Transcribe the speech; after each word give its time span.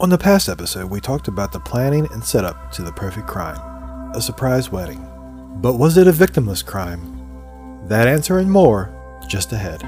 On 0.00 0.08
the 0.08 0.18
past 0.18 0.48
episode, 0.48 0.90
we 0.90 1.00
talked 1.00 1.28
about 1.28 1.52
the 1.52 1.60
planning 1.60 2.08
and 2.12 2.24
setup 2.24 2.72
to 2.72 2.82
the 2.82 2.90
perfect 2.90 3.28
crime 3.28 3.60
a 4.12 4.20
surprise 4.20 4.70
wedding. 4.70 5.08
But 5.56 5.74
was 5.74 5.96
it 5.96 6.08
a 6.08 6.12
victimless 6.12 6.64
crime? 6.64 7.80
That 7.88 8.06
answer 8.06 8.38
and 8.38 8.50
more 8.50 8.92
just 9.28 9.52
ahead. 9.52 9.82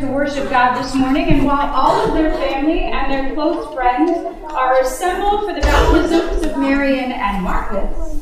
To 0.00 0.06
worship 0.06 0.50
God 0.50 0.82
this 0.82 0.94
morning, 0.94 1.28
and 1.28 1.44
while 1.44 1.72
all 1.72 2.08
of 2.08 2.14
their 2.14 2.32
family 2.34 2.80
and 2.80 3.12
their 3.12 3.34
close 3.34 3.72
friends 3.74 4.10
are 4.50 4.80
assembled 4.80 5.48
for 5.48 5.54
the 5.54 5.60
baptisms 5.60 6.44
of 6.44 6.58
Marion 6.58 7.12
and 7.12 7.42
Marcus, 7.42 8.20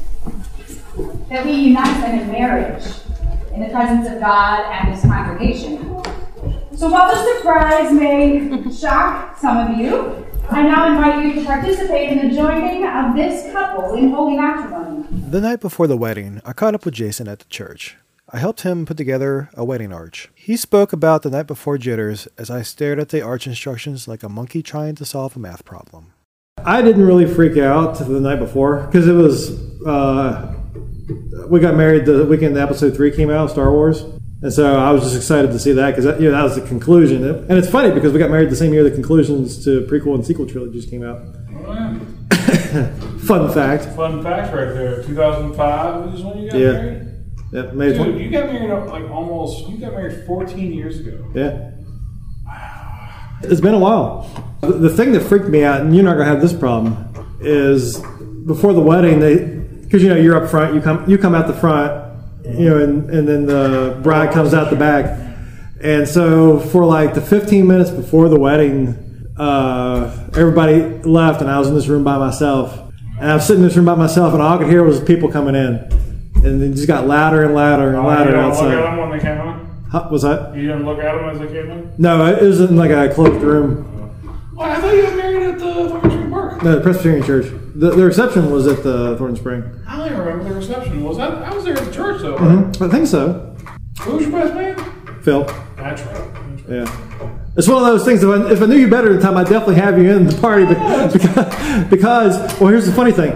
that 1.29 1.45
we 1.45 1.53
unite 1.53 2.01
them 2.01 2.19
in 2.21 2.31
marriage 2.31 2.85
in 3.55 3.61
the 3.61 3.69
presence 3.69 4.09
of 4.09 4.21
God 4.21 4.61
and 4.73 4.95
His 4.95 5.03
congregation. 5.03 5.79
So 6.77 6.89
while 6.89 7.15
the 7.15 7.37
surprise 7.37 7.93
may 7.93 8.71
shock 8.73 9.39
some 9.39 9.71
of 9.71 9.79
you, 9.79 10.27
I 10.51 10.63
now 10.63 10.89
invite 10.93 11.25
you 11.25 11.35
to 11.35 11.47
participate 11.47 12.11
in 12.11 12.29
the 12.29 12.35
joining 12.35 12.85
of 12.87 13.15
this 13.15 13.51
couple 13.53 13.95
in 13.95 14.11
holy 14.11 14.37
matrimony. 14.37 15.07
The 15.11 15.41
night 15.41 15.61
before 15.61 15.87
the 15.87 15.97
wedding, 15.97 16.43
I 16.45 16.53
caught 16.53 16.75
up 16.75 16.85
with 16.85 16.95
Jason 16.95 17.29
at 17.29 17.39
the 17.39 17.45
church. 17.47 17.97
I 18.35 18.39
helped 18.39 18.63
him 18.63 18.87
put 18.87 18.97
together 18.97 19.51
a 19.55 19.65
wedding 19.65 19.93
arch. 19.93 20.31
He 20.35 20.57
spoke 20.57 20.93
about 20.95 21.21
the 21.23 21.31
night 21.31 21.47
before 21.47 21.77
jitters 21.77 22.27
as 22.39 22.51
I 22.51 22.63
stared 22.63 22.99
at 22.99 23.11
the 23.11 23.21
arch 23.21 23.47
instructions 23.47 24.09
like 24.09 24.23
a 24.23 24.29
monkey 24.29 24.63
trying 24.63 24.95
to 24.97 25.05
solve 25.05 25.37
a 25.37 25.39
math 25.39 25.67
problem. 25.67 26.15
I 26.65 26.81
didn't 26.81 27.05
really 27.05 27.27
freak 27.27 27.59
out 27.59 27.99
the 27.99 28.21
night 28.21 28.39
before 28.39 28.87
because 28.87 29.07
it 29.07 29.13
was 29.13 29.51
uh, 29.85 30.55
we 31.49 31.61
got 31.61 31.75
married 31.75 32.07
the 32.07 32.25
weekend 32.25 32.57
the 32.57 32.63
episode 32.63 32.97
three 32.97 33.11
came 33.15 33.29
out, 33.31 33.51
Star 33.51 33.71
Wars, 33.71 34.01
and 34.41 34.53
so 34.53 34.77
I 34.79 34.93
was 34.93 35.03
just 35.03 35.17
excited 35.17 35.51
to 35.51 35.59
see 35.59 35.73
that 35.73 35.95
because 35.95 36.07
you 36.21 36.31
know 36.31 36.37
that 36.37 36.43
was 36.43 36.55
the 36.55 36.63
conclusion. 36.63 37.25
And 37.25 37.53
it's 37.59 37.69
funny 37.69 37.91
because 37.93 38.13
we 38.15 38.19
got 38.19 38.31
married 38.31 38.49
the 38.49 38.57
same 38.57 38.73
year 38.73 38.83
the 38.85 38.91
conclusions 38.91 39.63
to 39.65 39.83
prequel 39.83 40.15
and 40.15 40.25
sequel 40.25 40.47
trilogies 40.47 40.87
came 40.87 41.03
out. 41.05 41.21
Fun 43.23 43.53
fact. 43.53 43.85
Fun 43.95 44.23
fact 44.23 44.55
right 44.55 44.73
there. 44.73 45.03
2005 45.03 46.15
is 46.15 46.23
when 46.23 46.39
you 46.39 46.51
got 46.51 46.59
Yeah. 46.59 46.73
married? 46.73 47.09
Yeah, 47.53 47.63
Dude, 47.63 48.19
you 48.19 48.31
got 48.31 48.47
married 48.51 48.89
like 48.89 49.11
almost, 49.11 49.69
you 49.69 49.77
got 49.77 49.93
married 49.93 50.27
14 50.27 50.73
years 50.73 51.01
ago. 51.01 51.31
Yeah. 51.35 51.73
It's 53.43 53.61
been 53.61 53.75
a 53.75 53.79
while. 53.79 54.57
The, 54.63 54.73
the 54.73 54.89
thing 54.89 55.13
that 55.13 55.21
freaked 55.21 55.49
me 55.49 55.63
out, 55.63 55.83
and 55.83 55.95
you're 55.95 56.05
not 56.05 56.15
gonna 56.15 56.25
have 56.25 56.41
this 56.41 56.53
problem, 56.55 56.97
is 57.41 58.01
before 58.47 58.73
the 58.73 58.81
wedding, 58.81 59.21
they 59.21 59.45
because 59.83 60.03
you 60.03 60.09
know 60.09 60.17
you're 60.17 60.43
up 60.43 60.51
front, 60.51 60.75
you 60.75 60.81
come 60.81 61.09
you 61.11 61.19
come 61.19 61.35
out 61.35 61.47
the 61.47 61.53
front, 61.53 62.19
you 62.47 62.71
know, 62.71 62.83
and, 62.83 63.11
and 63.11 63.29
then 63.29 63.47
the 63.47 64.01
bride 64.03 64.33
comes 64.33 64.55
out 64.55 64.71
the 64.71 64.77
back, 64.77 65.19
and 65.83 66.09
so 66.09 66.59
for 66.59 66.85
like 66.87 67.15
the 67.15 67.21
15 67.21 67.67
minutes 67.67 67.91
before 67.91 68.29
the 68.29 68.39
wedding, 68.39 69.27
uh, 69.37 70.29
everybody 70.37 70.83
left, 71.03 71.43
and 71.43 71.51
I 71.51 71.59
was 71.59 71.69
in 71.69 71.75
this 71.75 71.89
room 71.89 72.05
by 72.05 72.17
myself, 72.17 72.79
and 73.21 73.31
I 73.31 73.35
was 73.35 73.47
sitting 73.47 73.63
in 73.63 73.69
this 73.69 73.77
room 73.77 73.87
by 73.87 73.97
myself, 73.97 74.33
and 74.33 74.41
all 74.41 74.55
I 74.55 74.59
could 74.59 74.71
hear 74.71 74.85
was 74.85 75.01
people 75.03 75.31
coming 75.31 75.55
in, 75.57 75.89
and 76.45 76.63
it 76.63 76.73
just 76.75 76.87
got 76.87 77.07
louder 77.07 77.45
and 77.45 77.55
louder 77.55 77.89
and 77.89 77.97
Oh, 77.97 78.07
louder 78.07 78.31
didn't 78.33 78.49
look 78.49 78.55
at 78.55 78.65
outside. 78.65 78.75
them 78.75 78.97
when 78.99 79.11
they 79.11 79.19
came? 79.25 79.69
Huh, 79.91 80.09
was 80.11 80.23
that? 80.23 80.55
You 80.57 80.69
didn't 80.69 80.85
look 80.87 80.99
at 80.99 81.15
them 81.15 81.29
as 81.31 81.39
they 81.39 81.47
came 81.47 81.71
in? 81.71 81.93
No, 81.99 82.25
it 82.27 82.43
was 82.43 82.61
in 82.61 82.77
like 82.77 82.91
a 82.91 83.13
closed 83.15 83.43
room. 83.43 83.89
Oh, 84.57 84.61
I 84.63 84.81
thought 84.81 84.95
you 84.95 85.03
got 85.03 85.17
married 85.17 85.43
at 85.43 85.59
the 85.59 85.89
Thorn 85.89 86.01
Spring 86.11 86.31
Park. 86.31 86.63
No, 86.63 86.75
the 86.77 86.81
Presbyterian 86.81 87.25
Church. 87.25 87.47
The, 87.75 87.91
the 87.91 88.05
reception 88.05 88.51
was 88.51 88.67
at 88.67 88.83
the 88.83 89.17
Thornton 89.19 89.37
Spring. 89.37 89.65
I 89.89 89.97
don't 89.97 90.07
even 90.07 90.19
remember 90.19 90.45
the 90.49 90.55
reception. 90.55 91.03
Was 91.05 91.17
that? 91.19 91.31
I 91.43 91.55
was 91.55 91.65
there 91.65 91.77
at 91.77 91.85
the 91.85 91.93
church 91.93 92.23
though. 92.23 92.37
Mm-hmm. 92.37 92.85
I 92.85 92.89
think 92.89 93.07
so. 93.07 93.55
Who's 94.01 94.23
your 94.23 94.33
best 94.33 94.55
man? 94.55 94.77
Phil. 95.23 95.45
That's 95.77 96.03
right. 96.03 96.15
That's 96.15 96.63
right. 96.63 96.69
Yeah. 96.69 97.39
It's 97.57 97.69
one 97.69 97.79
of 97.79 97.87
those 97.87 98.05
things. 98.05 98.23
If 98.23 98.31
I, 98.31 98.51
if 98.51 98.63
I 98.63 98.67
knew 98.67 98.77
you 98.77 98.89
better 98.89 99.13
at 99.13 99.21
the 99.21 99.27
time, 99.27 99.37
I'd 99.37 99.47
definitely 99.49 99.75
have 99.77 99.99
you 99.99 100.11
in 100.11 100.27
the 100.27 100.39
party. 100.41 100.65
Because, 101.13 101.89
because 101.91 102.61
well, 102.61 102.71
here's 102.71 102.87
the 102.87 102.93
funny 102.93 103.13
thing. 103.13 103.31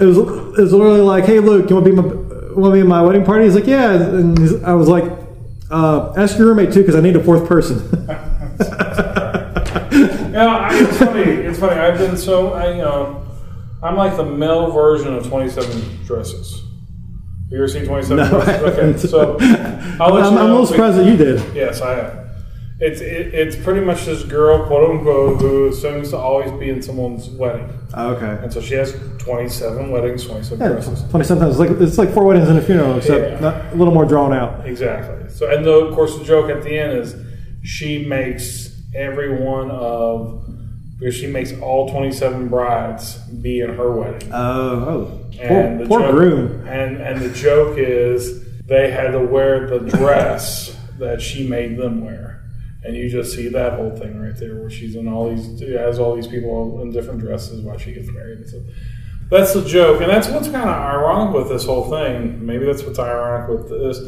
It 0.00 0.04
was 0.06 0.16
it 0.18 0.60
was 0.62 0.72
literally 0.72 1.00
like, 1.00 1.24
hey, 1.24 1.40
Luke, 1.40 1.68
you 1.68 1.76
want 1.76 1.86
to 1.86 1.92
be 1.92 1.96
my 2.00 2.27
want 2.60 2.72
to 2.72 2.74
be 2.74 2.80
in 2.80 2.86
my 2.88 3.02
wedding 3.02 3.24
party? 3.24 3.44
He's 3.44 3.54
like, 3.54 3.66
yeah. 3.66 3.94
And 3.94 4.38
he's, 4.38 4.62
I 4.62 4.74
was 4.74 4.88
like, 4.88 5.04
uh, 5.70 6.12
ask 6.16 6.38
your 6.38 6.48
roommate 6.48 6.72
too, 6.72 6.80
because 6.80 6.94
I 6.96 7.00
need 7.00 7.16
a 7.16 7.22
fourth 7.22 7.48
person. 7.48 7.78
Yeah, 10.38 10.46
I, 10.46 10.78
it's 10.78 10.98
funny. 10.98 11.22
It's 11.22 11.58
funny. 11.58 11.80
I've 11.80 11.98
been 11.98 12.16
so 12.16 12.52
I 12.52 12.80
um, 12.80 13.26
I'm 13.82 13.96
like 13.96 14.16
the 14.16 14.24
male 14.24 14.70
version 14.70 15.12
of 15.14 15.26
27 15.26 16.04
dresses. 16.04 16.60
Have 16.60 17.50
You 17.50 17.58
ever 17.58 17.66
seen 17.66 17.86
27 17.86 18.16
No, 18.16 18.40
I 18.40 18.44
dresses? 18.58 19.04
Okay, 19.04 19.08
so 19.08 19.36
I'll 20.00 20.14
let 20.14 20.24
I'm, 20.26 20.34
you 20.34 20.38
I'm 20.38 20.46
a 20.46 20.50
little 20.50 20.66
surprised 20.66 20.96
that 20.98 21.06
you 21.06 21.16
did. 21.16 21.42
Yes, 21.56 21.80
I 21.80 21.94
have. 21.96 22.27
It's 22.80 23.00
it, 23.00 23.34
it's 23.34 23.56
pretty 23.56 23.80
much 23.80 24.04
this 24.04 24.22
girl, 24.22 24.64
quote 24.66 24.88
unquote, 24.90 25.40
who 25.40 25.72
seems 25.72 26.10
to 26.10 26.16
always 26.16 26.50
be 26.60 26.70
in 26.70 26.80
someone's 26.80 27.28
wedding, 27.28 27.68
Oh, 27.94 28.10
okay. 28.14 28.40
and 28.42 28.52
so 28.52 28.60
she 28.60 28.74
has 28.74 28.92
27 29.18 29.90
weddings, 29.90 30.24
27 30.24 30.60
Yeah, 30.60 30.72
dresses. 30.74 31.00
sometimes. 31.26 31.58
It's 31.58 31.58
like 31.58 31.70
it's 31.80 31.98
like 31.98 32.10
four 32.14 32.24
weddings 32.24 32.48
and 32.48 32.56
a 32.58 32.62
funeral, 32.62 32.96
except 32.98 33.32
Yeah. 33.32 33.40
not, 33.40 33.72
a 33.72 33.76
little 33.76 33.92
more 33.92 34.04
drawn 34.04 34.32
out. 34.32 34.64
Exactly. 34.64 35.28
So, 35.28 35.50
and 35.50 35.64
the, 35.64 35.72
of 35.72 35.94
course, 35.94 36.16
the 36.18 36.24
joke 36.24 36.50
at 36.50 36.62
the 36.62 36.78
end 36.78 36.98
is 36.98 37.16
she 37.64 38.04
makes 38.06 38.80
every 38.94 39.42
one 39.44 39.70
of 39.72 40.44
because 41.00 41.16
she 41.16 41.26
makes 41.26 41.52
all 41.60 41.88
27 41.90 42.46
brides 42.48 43.16
be 43.42 43.60
in 43.60 43.74
her 43.74 43.90
wedding. 43.92 44.30
Oh, 44.32 44.40
oh. 44.40 45.20
And 45.40 45.78
Poor, 45.78 45.78
the 45.78 45.86
poor 45.88 46.00
joke, 46.00 46.10
groom. 46.12 46.68
And 46.68 46.96
and 47.00 47.20
the 47.20 47.30
joke 47.30 47.76
is 47.76 48.44
they 48.66 48.90
had 48.92 49.10
to 49.12 49.20
wear 49.20 49.66
the 49.68 49.80
dress 49.90 50.76
that 51.00 51.20
she 51.20 51.46
made 51.48 51.76
them 51.76 52.04
wear. 52.04 52.37
And 52.84 52.96
you 52.96 53.08
just 53.08 53.34
see 53.34 53.48
that 53.48 53.72
whole 53.74 53.90
thing 53.96 54.20
right 54.20 54.36
there, 54.36 54.56
where 54.56 54.70
she's 54.70 54.94
in 54.94 55.08
all 55.08 55.34
these, 55.34 55.60
has 55.70 55.98
all 55.98 56.14
these 56.14 56.28
people 56.28 56.80
in 56.82 56.90
different 56.92 57.20
dresses 57.20 57.60
while 57.62 57.76
she 57.76 57.92
gets 57.92 58.08
married. 58.10 58.38
And 58.38 58.48
so 58.48 58.62
that's 59.30 59.52
the 59.52 59.64
joke, 59.64 60.00
and 60.00 60.08
that's 60.10 60.28
what's 60.28 60.48
kind 60.48 60.70
of 60.70 60.76
ironic 60.76 61.34
with 61.34 61.48
this 61.48 61.64
whole 61.64 61.90
thing. 61.90 62.44
Maybe 62.46 62.64
that's 62.66 62.82
what's 62.84 62.98
ironic 62.98 63.48
with 63.50 63.68
this. 63.68 63.98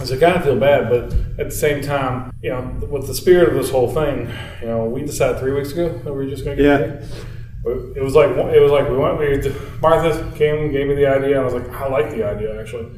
Is 0.00 0.12
I 0.12 0.16
kind 0.16 0.36
of 0.36 0.44
feel 0.44 0.58
bad, 0.58 0.88
but 0.90 1.12
at 1.40 1.50
the 1.50 1.56
same 1.56 1.82
time, 1.82 2.32
you 2.42 2.50
know, 2.50 2.62
with 2.88 3.06
the 3.06 3.14
spirit 3.14 3.48
of 3.48 3.54
this 3.54 3.70
whole 3.70 3.92
thing, 3.92 4.28
you 4.60 4.68
know, 4.68 4.84
we 4.84 5.02
decided 5.02 5.38
three 5.40 5.52
weeks 5.52 5.72
ago 5.72 5.88
that 6.04 6.12
we 6.12 6.24
were 6.24 6.30
just 6.30 6.44
going 6.44 6.56
to 6.56 6.62
get 6.62 6.80
Yeah. 6.80 6.86
married. 6.86 7.96
It 7.96 8.02
was 8.02 8.14
like 8.14 8.30
it 8.30 8.60
was 8.60 8.70
like 8.70 8.88
we 8.88 8.96
went. 8.96 9.18
We 9.18 9.52
Martha 9.82 10.32
came 10.36 10.56
and 10.56 10.72
gave 10.72 10.86
me 10.86 10.94
the 10.94 11.06
idea. 11.06 11.30
And 11.30 11.40
I 11.40 11.44
was 11.44 11.54
like, 11.54 11.68
I 11.70 11.88
like 11.88 12.10
the 12.10 12.22
idea 12.24 12.58
actually. 12.60 12.88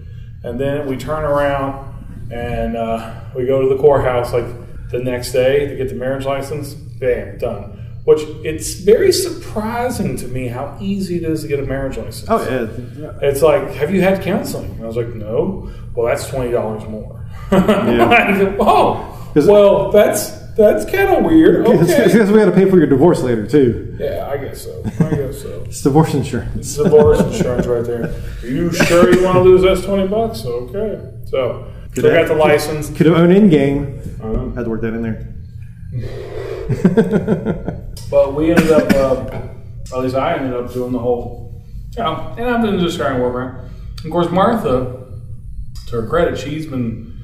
And 0.44 0.60
then 0.60 0.86
we 0.86 0.96
turn 0.98 1.24
around 1.24 2.30
and 2.30 2.76
uh, 2.76 3.20
we 3.34 3.46
go 3.46 3.62
to 3.62 3.68
the 3.74 3.80
courthouse 3.80 4.32
like 4.34 4.44
the 4.90 4.98
next 4.98 5.32
day 5.32 5.66
to 5.68 5.76
get 5.76 5.88
the 5.88 5.94
marriage 5.94 6.24
license. 6.24 6.74
Bam, 6.74 7.38
done. 7.38 7.76
Which 8.04 8.20
it's 8.44 8.74
very 8.74 9.12
surprising 9.12 10.16
to 10.16 10.26
me 10.28 10.48
how 10.48 10.76
easy 10.80 11.16
it 11.16 11.22
is 11.24 11.42
to 11.42 11.48
get 11.48 11.60
a 11.60 11.64
marriage 11.66 11.96
license. 11.98 12.24
Oh 12.28 12.42
yeah. 12.42 13.12
It's 13.22 13.42
like, 13.42 13.72
have 13.74 13.92
you 13.94 14.00
had 14.00 14.22
counseling? 14.22 14.70
And 14.72 14.82
I 14.82 14.86
was 14.86 14.96
like, 14.96 15.08
no. 15.14 15.70
Well, 15.94 16.06
that's 16.06 16.26
twenty 16.28 16.50
dollars 16.52 16.84
more. 16.88 17.24
Yeah. 17.52 18.56
Oh, 18.60 19.32
well, 19.36 19.92
that's 19.92 20.30
that's 20.56 20.84
kind 20.90 21.08
of 21.10 21.24
weird. 21.24 21.66
Okay. 21.68 22.04
because 22.04 22.30
we 22.30 22.38
got 22.38 22.46
to 22.46 22.52
pay 22.52 22.68
for 22.68 22.78
your 22.78 22.86
divorce 22.86 23.20
later 23.22 23.46
too. 23.46 23.96
yeah, 24.00 24.28
I 24.30 24.36
guess 24.38 24.62
so. 24.64 24.82
I 24.84 25.10
guess 25.14 25.42
so. 25.42 25.62
It's 25.66 25.82
divorce 25.82 26.14
insurance. 26.14 26.56
It's 26.56 26.74
divorce 26.76 27.20
insurance 27.20 27.66
right 27.66 27.84
there. 27.84 28.12
Are 28.42 28.46
you 28.46 28.72
sure 28.72 29.14
you 29.14 29.22
want 29.24 29.36
to 29.36 29.40
lose 29.42 29.62
that 29.62 29.86
twenty 29.86 30.08
bucks? 30.08 30.44
Okay. 30.44 31.00
So, 31.26 31.69
so 31.94 32.10
have, 32.10 32.28
got 32.28 32.34
the 32.34 32.38
license. 32.40 32.88
Could 32.96 33.06
have 33.06 33.16
owned 33.16 33.32
in 33.32 33.48
game. 33.48 34.00
Uh, 34.22 34.50
Had 34.54 34.64
to 34.64 34.70
work 34.70 34.80
that 34.82 34.94
in 34.94 35.02
there. 35.02 35.26
But 38.10 38.34
we 38.34 38.50
ended 38.50 38.72
up, 38.72 38.92
uh, 38.92 39.40
or 39.92 39.98
at 39.98 40.02
least 40.02 40.16
I 40.16 40.34
ended 40.34 40.52
up 40.52 40.72
doing 40.72 40.90
the 40.92 40.98
whole, 40.98 41.62
you 41.96 42.02
know, 42.02 42.34
and 42.36 42.48
I've 42.50 42.60
been 42.62 42.80
just 42.80 42.96
trying 42.98 43.16
to 43.18 43.22
work. 43.22 43.70
Of 44.04 44.10
course, 44.10 44.28
Martha, 44.30 45.06
to 45.86 46.00
her 46.00 46.08
credit, 46.08 46.36
she's 46.36 46.66
been, 46.66 47.16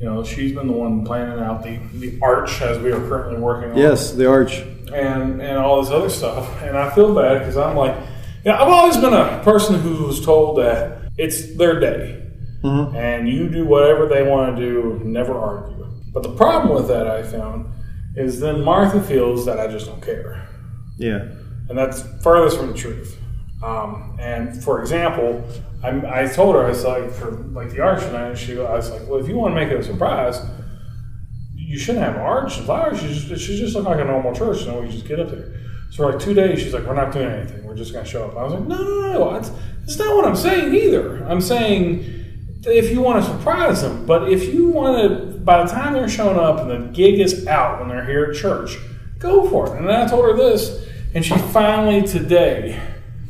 you 0.00 0.06
know, 0.06 0.24
she's 0.24 0.52
been 0.52 0.66
the 0.66 0.72
one 0.72 1.04
planning 1.04 1.38
out 1.38 1.62
the, 1.62 1.78
the 1.94 2.18
arch 2.20 2.60
as 2.60 2.78
we 2.80 2.90
are 2.90 2.98
currently 3.08 3.40
working 3.40 3.70
on. 3.70 3.76
Yes, 3.76 4.12
the 4.12 4.28
arch. 4.28 4.58
and 4.92 5.40
and 5.40 5.58
all 5.58 5.80
this 5.80 5.92
other 5.92 6.10
stuff. 6.10 6.60
And 6.62 6.76
I 6.76 6.90
feel 6.90 7.14
bad 7.14 7.38
because 7.38 7.56
I'm 7.56 7.76
like, 7.76 7.94
you 8.44 8.50
know, 8.50 8.56
I've 8.56 8.68
always 8.68 8.96
been 8.96 9.14
a 9.14 9.40
person 9.44 9.76
who 9.78 10.06
was 10.06 10.24
told 10.24 10.58
that 10.58 11.02
it's 11.18 11.54
their 11.56 11.78
day, 11.78 12.21
and 12.64 13.28
you 13.28 13.48
do 13.48 13.64
whatever 13.66 14.06
they 14.06 14.22
want 14.22 14.56
to 14.56 14.62
do, 14.62 15.00
never 15.04 15.34
argue. 15.36 15.86
But 16.12 16.22
the 16.22 16.32
problem 16.34 16.74
with 16.74 16.88
that 16.88 17.06
I 17.08 17.22
found 17.22 17.66
is 18.16 18.40
then 18.40 18.62
Martha 18.62 19.02
feels 19.02 19.44
that 19.46 19.58
I 19.58 19.66
just 19.66 19.86
don't 19.86 20.02
care, 20.02 20.46
Yeah. 20.98 21.28
and 21.68 21.76
that's 21.78 22.02
furthest 22.22 22.58
from 22.58 22.68
the 22.68 22.74
truth. 22.78 23.18
Um, 23.62 24.16
and 24.20 24.62
for 24.62 24.80
example, 24.80 25.42
I, 25.82 26.22
I 26.22 26.26
told 26.26 26.54
her 26.56 26.64
I 26.64 26.68
was 26.68 26.84
like 26.84 27.10
for 27.10 27.30
like 27.52 27.70
the 27.70 27.80
arch 27.80 28.02
night, 28.12 28.28
and 28.30 28.38
she 28.38 28.52
I 28.58 28.74
was 28.76 28.90
like, 28.90 29.08
well, 29.08 29.18
if 29.20 29.28
you 29.28 29.36
want 29.36 29.52
to 29.52 29.60
make 29.60 29.70
it 29.72 29.78
a 29.80 29.82
surprise, 29.82 30.40
you 31.56 31.78
shouldn't 31.78 32.04
have 32.04 32.16
arch 32.16 32.56
and 32.58 32.66
flowers. 32.66 33.02
You 33.02 33.08
just, 33.08 33.30
it 33.30 33.38
should 33.38 33.56
just 33.56 33.74
look 33.74 33.86
like 33.86 34.00
a 34.00 34.04
normal 34.04 34.34
church, 34.34 34.58
and 34.58 34.66
you 34.66 34.72
know, 34.72 34.80
we 34.82 34.88
just 34.88 35.06
get 35.06 35.18
up 35.20 35.30
there. 35.30 35.54
So 35.90 35.96
for 36.04 36.12
like 36.12 36.20
two 36.20 36.34
days, 36.34 36.60
she's 36.60 36.74
like, 36.74 36.84
we're 36.84 36.94
not 36.94 37.12
doing 37.12 37.28
anything. 37.30 37.64
We're 37.64 37.74
just 37.76 37.92
going 37.92 38.04
to 38.04 38.10
show 38.10 38.26
up. 38.26 38.36
I 38.36 38.42
was 38.44 38.52
like, 38.54 38.62
no, 38.66 38.76
no, 38.82 39.12
no. 39.12 39.32
That's, 39.34 39.50
that's 39.80 39.98
not 39.98 40.16
what 40.16 40.24
I'm 40.26 40.36
saying 40.36 40.74
either. 40.74 41.22
I'm 41.26 41.40
saying 41.40 42.21
if 42.64 42.90
you 42.90 43.00
want 43.00 43.24
to 43.24 43.30
surprise 43.30 43.82
them, 43.82 44.06
but 44.06 44.30
if 44.30 44.52
you 44.52 44.68
want 44.68 45.10
to, 45.10 45.38
by 45.38 45.64
the 45.64 45.70
time 45.70 45.94
they're 45.94 46.08
showing 46.08 46.38
up 46.38 46.60
and 46.60 46.70
the 46.70 46.92
gig 46.92 47.18
is 47.18 47.46
out 47.46 47.80
when 47.80 47.88
they're 47.88 48.04
here 48.04 48.26
at 48.26 48.36
church, 48.36 48.78
go 49.18 49.48
for 49.48 49.68
it. 49.68 49.78
And 49.78 49.88
then 49.88 50.00
I 50.00 50.06
told 50.06 50.24
her 50.24 50.36
this, 50.36 50.88
and 51.14 51.24
she 51.24 51.36
finally 51.36 52.02
today, 52.02 52.80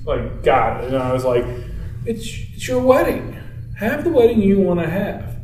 like, 0.05 0.43
got 0.43 0.85
it. 0.85 0.89
And 0.89 0.97
I 0.97 1.13
was 1.13 1.25
like, 1.25 1.45
it's, 2.05 2.27
it's 2.55 2.69
your 2.69 2.81
wedding. 2.81 3.39
Have 3.79 4.05
the 4.05 4.11
wedding 4.11 4.43
you 4.43 4.61
want 4.61 4.81
to 4.81 4.89
have. 4.89 5.37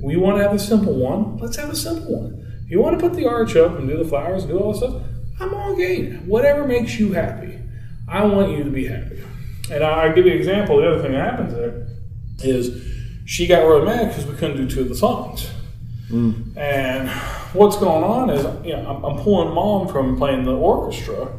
We 0.00 0.16
want 0.16 0.38
to 0.38 0.42
have 0.42 0.54
a 0.54 0.58
simple 0.58 0.94
one. 0.94 1.38
Let's 1.38 1.56
have 1.56 1.70
a 1.70 1.76
simple 1.76 2.22
one. 2.22 2.46
If 2.64 2.70
you 2.70 2.80
want 2.80 2.98
to 2.98 3.08
put 3.08 3.16
the 3.16 3.26
arch 3.26 3.56
up 3.56 3.78
and 3.78 3.88
do 3.88 3.96
the 3.96 4.04
flowers 4.04 4.44
and 4.44 4.52
do 4.52 4.58
all 4.58 4.72
this 4.72 4.80
stuff, 4.80 5.02
I'm 5.40 5.54
all 5.54 5.74
game. 5.74 6.26
Whatever 6.26 6.66
makes 6.66 6.98
you 6.98 7.12
happy. 7.12 7.58
I 8.08 8.24
want 8.24 8.52
you 8.52 8.64
to 8.64 8.70
be 8.70 8.86
happy. 8.86 9.22
And 9.70 9.82
I, 9.82 10.06
will 10.06 10.14
give 10.14 10.26
you 10.26 10.32
an 10.32 10.38
example. 10.38 10.76
The 10.78 10.92
other 10.92 11.02
thing 11.02 11.12
that 11.12 11.30
happens 11.30 11.52
there 11.52 11.86
is 12.44 12.95
she 13.26 13.46
got 13.46 13.66
really 13.66 13.84
mad 13.84 14.08
because 14.08 14.24
we 14.24 14.34
couldn't 14.36 14.56
do 14.56 14.68
two 14.68 14.82
of 14.82 14.88
the 14.88 14.94
songs. 14.94 15.50
Mm. 16.08 16.56
And 16.56 17.10
what's 17.52 17.76
going 17.76 18.04
on 18.04 18.30
is, 18.30 18.44
you 18.64 18.72
know, 18.72 18.88
I'm, 18.88 19.04
I'm, 19.04 19.22
pulling 19.22 19.52
mom 19.52 19.88
from 19.88 20.16
playing 20.16 20.44
the 20.44 20.54
orchestra 20.54 21.32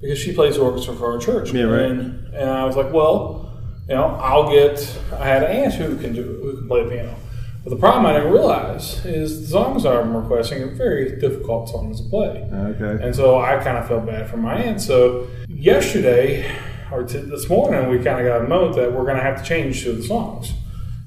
because 0.00 0.18
she 0.18 0.34
plays 0.34 0.56
the 0.56 0.62
orchestra 0.62 0.94
for 0.94 1.12
our 1.12 1.18
church. 1.18 1.52
Yeah, 1.52 1.62
right. 1.62 1.90
And, 1.90 2.34
and 2.34 2.50
I 2.50 2.66
was 2.66 2.76
like, 2.76 2.92
well, 2.92 3.50
you 3.88 3.94
know, 3.94 4.04
I'll 4.04 4.50
get. 4.50 5.00
I 5.12 5.26
had 5.26 5.42
an 5.42 5.50
aunt 5.50 5.74
who 5.74 5.96
can 5.96 6.14
do 6.14 6.22
who 6.22 6.56
can 6.58 6.68
play 6.68 6.84
the 6.84 6.90
piano. 6.90 7.16
But 7.64 7.70
the 7.70 7.76
problem 7.76 8.06
I 8.06 8.14
didn't 8.14 8.32
realize 8.32 9.04
is 9.06 9.40
the 9.40 9.46
songs 9.46 9.86
I'm 9.86 10.14
requesting 10.14 10.62
are 10.62 10.74
very 10.74 11.18
difficult 11.20 11.68
songs 11.68 12.00
to 12.02 12.08
play. 12.08 12.48
Okay. 12.52 13.04
And 13.04 13.14
so 13.14 13.40
I 13.40 13.56
kind 13.62 13.78
of 13.78 13.86
felt 13.86 14.04
bad 14.04 14.28
for 14.28 14.36
my 14.36 14.56
aunt. 14.56 14.80
So 14.80 15.28
yesterday, 15.48 16.50
or 16.90 17.04
t- 17.04 17.18
this 17.18 17.48
morning, 17.48 17.88
we 17.88 18.02
kind 18.02 18.20
of 18.20 18.26
got 18.26 18.44
a 18.44 18.48
note 18.48 18.74
that 18.74 18.92
we're 18.92 19.04
going 19.04 19.16
to 19.16 19.22
have 19.22 19.40
to 19.40 19.48
change 19.48 19.82
two 19.82 19.92
of 19.92 19.98
the 19.98 20.02
songs. 20.02 20.52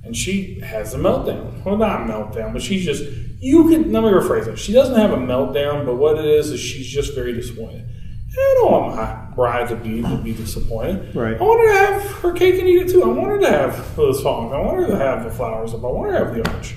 And 0.05 0.15
she 0.15 0.59
has 0.59 0.93
a 0.93 0.97
meltdown. 0.97 1.63
Well, 1.65 1.77
not 1.77 2.01
a 2.01 2.05
meltdown, 2.05 2.53
but 2.53 2.61
she's 2.61 2.85
just, 2.85 3.03
you 3.39 3.69
can, 3.69 3.91
let 3.91 4.03
me 4.03 4.09
rephrase 4.09 4.47
it. 4.47 4.57
She 4.57 4.71
doesn't 4.71 4.95
have 4.95 5.11
a 5.11 5.17
meltdown, 5.17 5.85
but 5.85 5.95
what 5.95 6.17
it 6.17 6.25
is, 6.25 6.51
is 6.51 6.59
she's 6.59 6.87
just 6.87 7.15
very 7.15 7.33
disappointed. 7.33 7.81
And 7.81 8.37
I 8.37 8.55
don't 8.59 8.71
want 8.71 8.95
my 8.95 9.35
bride 9.35 9.69
to 9.69 9.75
be 9.75 10.01
to 10.01 10.17
be 10.17 10.33
disappointed. 10.33 11.15
Right. 11.15 11.35
I 11.39 11.43
want 11.43 11.61
her 11.61 11.67
to 11.67 11.77
have 11.77 12.11
her 12.21 12.33
cake 12.33 12.59
and 12.59 12.67
eat 12.67 12.81
it 12.81 12.89
too. 12.89 13.03
I 13.03 13.07
want 13.07 13.27
her 13.27 13.39
to 13.39 13.49
have 13.49 13.95
the 13.95 14.13
songs. 14.13 14.53
I 14.53 14.59
want 14.59 14.77
her 14.77 14.87
to 14.87 14.97
have 14.97 15.23
the 15.23 15.31
flowers 15.31 15.73
up. 15.73 15.83
I 15.83 15.87
want 15.87 16.11
her 16.11 16.19
to 16.19 16.25
have 16.25 16.35
the 16.35 16.51
arch. 16.51 16.75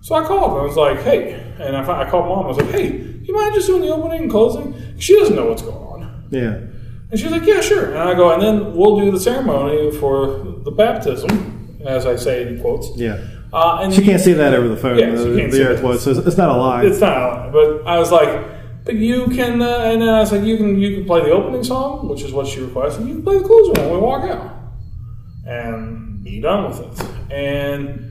So 0.00 0.14
I 0.14 0.26
called. 0.26 0.52
And 0.52 0.60
I 0.60 0.64
was 0.64 0.76
like, 0.76 1.00
hey, 1.00 1.34
and 1.60 1.76
I, 1.76 2.06
I 2.06 2.10
called 2.10 2.26
mom. 2.26 2.44
I 2.44 2.48
was 2.48 2.56
like, 2.56 2.70
hey, 2.70 2.90
you 3.22 3.34
mind 3.34 3.54
just 3.54 3.66
doing 3.66 3.82
the 3.82 3.88
opening 3.88 4.22
and 4.22 4.30
closing? 4.30 4.98
She 4.98 5.18
doesn't 5.18 5.36
know 5.36 5.46
what's 5.46 5.62
going 5.62 5.76
on. 5.76 6.28
Yeah. 6.30 6.60
And 7.10 7.20
she's 7.20 7.30
like, 7.30 7.44
yeah, 7.44 7.60
sure. 7.60 7.90
And 7.90 7.98
I 7.98 8.14
go, 8.14 8.32
and 8.32 8.42
then 8.42 8.74
we'll 8.74 8.98
do 8.98 9.10
the 9.10 9.20
ceremony 9.20 9.96
for 9.98 10.42
the 10.64 10.70
baptism, 10.70 11.63
as 11.86 12.06
I 12.06 12.16
say 12.16 12.46
in 12.46 12.60
quotes. 12.60 12.88
Yeah. 12.96 13.24
Uh, 13.52 13.80
and 13.82 13.94
She 13.94 14.02
can't 14.02 14.20
see 14.20 14.32
that 14.32 14.52
over 14.52 14.68
the 14.68 14.76
phone. 14.76 14.98
Yeah, 14.98 15.16
she 15.16 15.36
can't 15.36 15.52
the 15.52 15.58
that. 15.58 15.82
was, 15.82 16.02
so 16.02 16.10
it's 16.10 16.36
not 16.36 16.48
a 16.48 16.56
lie. 16.56 16.84
It's 16.84 17.00
not, 17.00 17.16
a 17.16 17.20
lie, 17.20 17.50
but 17.50 17.86
I 17.86 17.98
was 17.98 18.10
like, 18.10 18.84
but 18.84 18.96
you 18.96 19.28
can, 19.28 19.62
uh, 19.62 19.78
and 19.78 20.02
then 20.02 20.08
I 20.08 20.20
was 20.20 20.32
like, 20.32 20.42
you 20.42 20.56
can, 20.56 20.78
you 20.78 20.96
can 20.96 21.06
play 21.06 21.22
the 21.22 21.30
opening 21.30 21.62
song, 21.62 22.08
which 22.08 22.22
is 22.22 22.32
what 22.32 22.46
she 22.46 22.60
requested. 22.60 23.02
And 23.02 23.08
you 23.08 23.14
can 23.16 23.24
play 23.24 23.38
the 23.38 23.44
closing 23.44 23.74
when 23.74 23.92
we 23.92 23.98
walk 23.98 24.28
out, 24.28 24.52
and 25.46 26.24
be 26.24 26.40
done 26.40 26.68
with 26.68 26.80
it. 26.80 27.32
And 27.32 28.10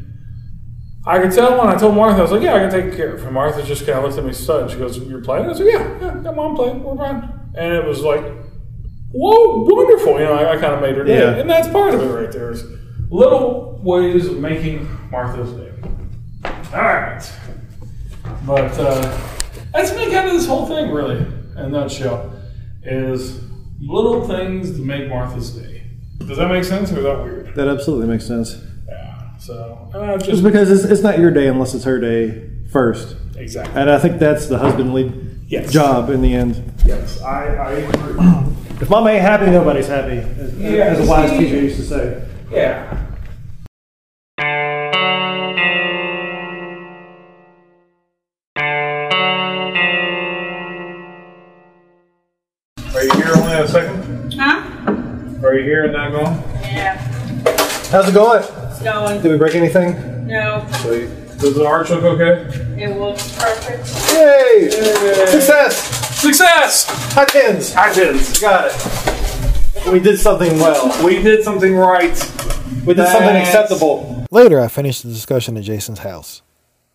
I 1.06 1.19
could 1.19 1.34
tell 1.34 1.60
when 1.60 1.68
I 1.68 1.78
told 1.78 1.96
Martha, 1.96 2.19
I 2.19 2.22
was 2.22 2.31
like, 2.31 2.42
yeah, 2.42 2.56
I 2.56 2.60
can 2.60 2.72
take 2.72 2.96
care 2.96 3.14
of 3.14 3.19
it. 3.22 3.26
And 3.26 3.34
Martha 3.34 3.62
just 3.64 3.86
kind 3.86 4.00
of 4.00 4.06
looked 4.06 4.18
at 4.18 4.24
me 4.24 4.31
stunned. 4.31 4.72
She 4.72 4.78
goes, 4.78 4.98
you're 4.98 5.22
playing? 5.22 5.50
I 5.50 5.54
said, 5.54 5.68
yeah, 5.68 6.00
yeah, 6.00 6.22
got 6.24 6.36
mom 6.36 6.56
playing. 6.56 6.81
We're 6.81 6.96
fine. 6.96 7.30
And 7.56 7.74
it 7.74 7.86
was 7.86 8.02
like, 8.02 8.24
whoa, 9.12 9.66
wonderful. 9.68 10.14
You 10.14 10.26
know, 10.26 10.34
I, 10.34 10.54
I 10.54 10.58
kind 10.58 10.74
of 10.74 10.81
made 10.81 10.96
her 10.96 11.04
day. 11.04 11.19
Yeah. 11.19 11.36
And 11.36 11.50
that's 11.50 11.68
part 11.68 11.94
of 11.94 12.02
it 12.02 12.06
right 12.06 12.31
there 12.31 12.52
is 12.52 12.64
little 13.13 13.80
ways 13.83 14.25
of 14.27 14.38
making 14.39 14.89
Martha's 15.12 15.51
day. 15.54 15.71
All 16.74 16.81
right. 16.81 17.21
But 18.45 18.71
uh, 18.80 19.19
that's 19.71 19.92
been 19.92 20.10
kind 20.12 20.27
of 20.27 20.33
this 20.33 20.48
whole 20.48 20.65
thing, 20.65 20.92
really, 20.92 21.18
in 21.18 21.57
a 21.57 21.69
nutshell, 21.69 22.33
is 22.83 23.39
little 23.80 24.27
things 24.27 24.71
to 24.75 24.80
make 24.81 25.07
Martha's 25.10 25.51
day. 25.51 25.83
Does 26.19 26.38
that 26.38 26.50
make 26.50 26.63
sense, 26.63 26.92
or 26.92 26.98
is 26.98 27.04
that 27.04 27.21
weird? 27.21 27.56
that 27.56 27.68
absolutely 27.68 28.07
makes 28.07 28.25
sense. 28.25 28.57
Yeah. 28.88 29.38
So 29.38 29.89
uh, 29.94 30.18
Just 30.18 30.30
just 30.31 30.44
because 30.44 30.71
it's, 30.71 30.83
it's 30.83 31.01
not 31.04 31.19
your 31.19 31.31
day 31.31 31.48
unless 31.48 31.74
it's 31.75 31.83
her 31.83 32.00
day 32.00 32.50
first. 32.71 33.16
exactly. 33.38 33.80
And 33.80 33.89
I 33.92 34.00
think 34.00 34.18
that's 34.19 34.48
the 34.48 34.57
husbandly 34.57 35.12
Yes. 35.48 35.71
job 35.71 36.09
in 36.09 36.21
the 36.24 36.33
end. 36.33 36.74
Yes, 36.83 37.21
I, 37.21 37.45
I 37.56 37.71
agree. 37.74 38.56
If 38.81 38.89
mom 38.89 39.06
ain't 39.07 39.21
happy, 39.21 39.51
nobody's 39.51 39.88
happy, 39.88 40.18
as, 40.18 40.57
Yeah, 40.57 40.69
as 40.86 41.06
a 41.07 41.09
wise 41.09 41.30
see- 41.30 41.38
teacher 41.39 41.56
used 41.57 41.75
to 41.77 41.83
say. 41.83 42.27
Yeah. 42.51 43.03
Are 55.54 55.58
you 55.58 55.66
here 55.66 55.84
and 55.86 55.94
that 55.94 56.12
going? 56.12 56.34
Yeah, 56.64 56.98
How's 57.92 58.10
it 58.10 58.14
going? 58.16 58.42
it's 58.42 58.82
going. 58.82 59.22
Did 59.22 59.34
we 59.34 59.38
break 59.38 59.54
anything? 59.54 60.26
No, 60.26 60.68
Sweet. 60.82 61.06
Does 61.38 61.54
the 61.54 61.64
arch 61.64 61.92
look 61.92 62.04
okay? 62.04 62.42
it 62.82 62.98
looks 62.98 63.38
perfect. 63.38 63.86
Yay! 64.16 64.72
Success! 65.28 66.20
Success! 66.20 66.88
High 67.14 67.26
tens! 67.26 67.76
I 67.76 67.94
did. 67.94 68.16
Got 68.42 68.72
it. 68.72 69.92
We 69.94 70.00
did 70.00 70.18
something 70.18 70.58
well. 70.58 71.06
We 71.06 71.22
did 71.22 71.44
something 71.44 71.76
right. 71.76 72.18
We 72.84 72.96
did 72.96 73.08
something 73.10 73.36
acceptable. 73.36 74.26
Later, 74.32 74.60
I 74.60 74.68
finished 74.68 75.04
the 75.04 75.10
discussion 75.10 75.56
at 75.56 75.66
Jason's 75.66 76.00
house. 76.00 76.42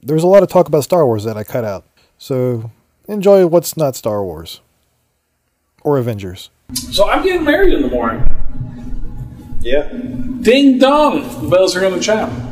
There 0.03 0.15
was 0.15 0.25
a 0.25 0.27
lot 0.27 0.43
of 0.43 0.49
talk 0.49 0.67
about 0.67 0.83
Star 0.83 1.07
Wars 1.07 1.23
that 1.23 1.37
I 1.37 1.45
cut 1.45 1.65
out, 1.65 1.85
so 2.19 2.73
enjoy 3.07 3.47
what's 3.47 3.77
not 3.77 3.95
Star 3.95 4.25
Wars. 4.25 4.63
Or 5.83 5.97
Avengers. 5.97 6.51
So 6.75 7.09
I'm 7.09 7.23
getting 7.23 7.45
married 7.45 7.73
in 7.73 7.83
the 7.83 7.89
morning. 7.89 8.27
Yeah. 9.61 9.89
Ding 9.93 10.79
dong! 10.79 11.43
The 11.43 11.49
bells 11.49 11.77
are 11.77 11.81
going 11.81 11.95
to 11.95 12.01
chime. 12.01 12.49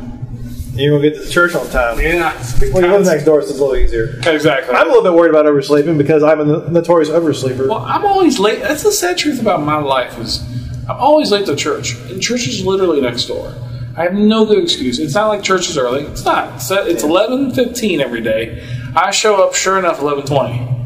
You're 0.73 0.99
gonna 0.99 1.09
get 1.09 1.17
to 1.17 1.25
the 1.25 1.31
church 1.31 1.55
on 1.55 1.67
time. 1.69 1.99
Yeah. 1.99 2.31
When 2.71 2.83
you 2.83 2.91
live 2.91 3.05
next 3.05 3.23
door, 3.23 3.39
it's 3.39 3.49
a 3.49 3.53
little 3.53 3.75
easier. 3.75 4.19
Exactly. 4.27 4.75
I'm 4.75 4.85
a 4.85 4.89
little 4.89 5.01
bit 5.01 5.13
worried 5.13 5.31
about 5.31 5.47
oversleeping 5.47 5.97
because 5.97 6.21
I'm 6.21 6.39
a 6.39 6.69
notorious 6.69 7.09
oversleeper. 7.09 7.67
Well, 7.67 7.79
I'm 7.79 8.05
always 8.05 8.37
late. 8.37 8.59
That's 8.59 8.83
the 8.83 8.91
sad 8.91 9.17
truth 9.17 9.41
about 9.41 9.63
my 9.63 9.77
life 9.77 10.19
is 10.19 10.39
I'm 10.87 10.97
always 10.97 11.31
late 11.31 11.47
to 11.47 11.55
church, 11.55 11.95
and 12.11 12.21
church 12.21 12.47
is 12.47 12.63
literally 12.63 13.01
next 13.01 13.25
door. 13.25 13.55
I 13.97 14.03
have 14.03 14.13
no 14.13 14.45
good 14.45 14.63
excuse. 14.63 14.99
It's 14.99 15.15
not 15.15 15.29
like 15.29 15.41
church 15.41 15.67
is 15.67 15.79
early. 15.79 16.03
It's 16.03 16.23
not. 16.23 16.53
It's, 16.57 16.69
it's 16.69 17.03
eleven 17.03 17.51
fifteen 17.55 17.99
every 17.99 18.21
day. 18.21 18.63
I 18.95 19.09
show 19.09 19.43
up, 19.43 19.55
sure 19.55 19.79
enough, 19.79 19.99
eleven 19.99 20.27
twenty. 20.27 20.76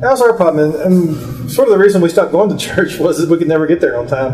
That 0.00 0.10
was 0.10 0.22
our 0.22 0.32
problem, 0.34 0.72
and, 0.72 0.74
and 0.76 1.50
sort 1.50 1.66
of 1.66 1.72
the 1.72 1.78
reason 1.78 2.00
we 2.00 2.08
stopped 2.08 2.30
going 2.30 2.50
to 2.50 2.56
church 2.66 2.98
was 2.98 3.18
that 3.18 3.28
we 3.28 3.36
could 3.36 3.48
never 3.48 3.66
get 3.66 3.80
there 3.80 3.98
on 3.98 4.06
time. 4.06 4.32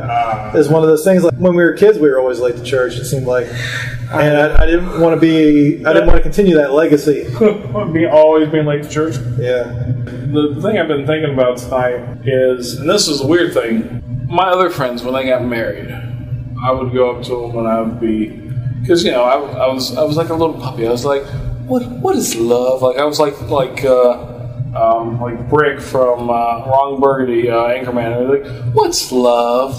it's 0.55 0.69
one 0.69 0.83
of 0.83 0.89
those 0.89 1.05
things. 1.05 1.25
Like 1.25 1.35
when 1.35 1.55
we 1.55 1.63
were 1.63 1.73
kids, 1.73 1.99
we 1.99 2.11
were 2.11 2.19
always 2.19 2.39
late 2.39 2.57
to 2.57 2.63
church. 2.63 2.97
It 2.97 3.07
seemed 3.07 3.27
like, 3.27 3.47
and 4.13 4.37
I, 4.37 4.63
I 4.63 4.67
didn't 4.67 5.01
want 5.01 5.15
to 5.15 5.21
be. 5.21 5.85
I 5.87 5.93
didn't 5.95 6.07
want 6.07 6.19
to 6.19 6.23
continue 6.23 6.57
that 6.57 6.73
legacy. 6.73 7.25
Be 7.93 8.07
always 8.07 8.49
being 8.51 8.67
late 8.67 8.83
to 8.83 8.89
church. 8.91 9.17
Yeah. 9.39 9.63
The 9.65 10.59
thing 10.61 10.79
I've 10.79 10.89
been 10.89 11.07
thinking 11.07 11.33
about 11.33 11.57
tonight 11.59 12.27
is, 12.27 12.79
and 12.79 12.91
this 12.91 13.09
is 13.09 13.23
a 13.23 13.27
weird 13.27 13.55
thing. 13.55 14.03
My 14.29 14.49
other 14.49 14.69
friends, 14.69 15.03
when 15.03 15.15
they 15.15 15.25
got 15.25 15.45
married, 15.45 15.91
I 16.63 16.73
would 16.73 16.93
go 16.93 17.17
up 17.17 17.25
to 17.25 17.31
them 17.31 17.59
and 17.59 17.69
I 17.69 17.81
would 17.81 18.01
be, 18.01 18.27
because 18.83 19.03
you 19.05 19.13
know, 19.13 19.23
I, 19.23 19.37
I 19.37 19.73
was 19.73 19.97
I 19.97 20.03
was 20.03 20.17
like 20.17 20.29
a 20.29 20.35
little 20.35 20.61
puppy. 20.61 20.87
I 20.87 20.91
was 20.91 21.05
like, 21.07 21.25
what 21.67 21.89
what 21.91 22.17
is 22.17 22.37
love? 22.37 22.83
Like 22.83 22.99
I 22.99 23.05
was 23.05 23.19
like 23.19 23.41
like. 23.49 23.83
uh 23.85 24.34
um, 24.77 25.21
like 25.21 25.49
Brick 25.49 25.81
from 25.81 26.31
uh, 26.31 26.67
Ron 26.67 27.01
Burgundy, 27.01 27.51
uh, 27.51 27.69
Anchorman. 27.69 28.21
And 28.21 28.31
they're 28.31 28.43
like, 28.43 28.75
"What's 28.75 29.13
love?" 29.13 29.77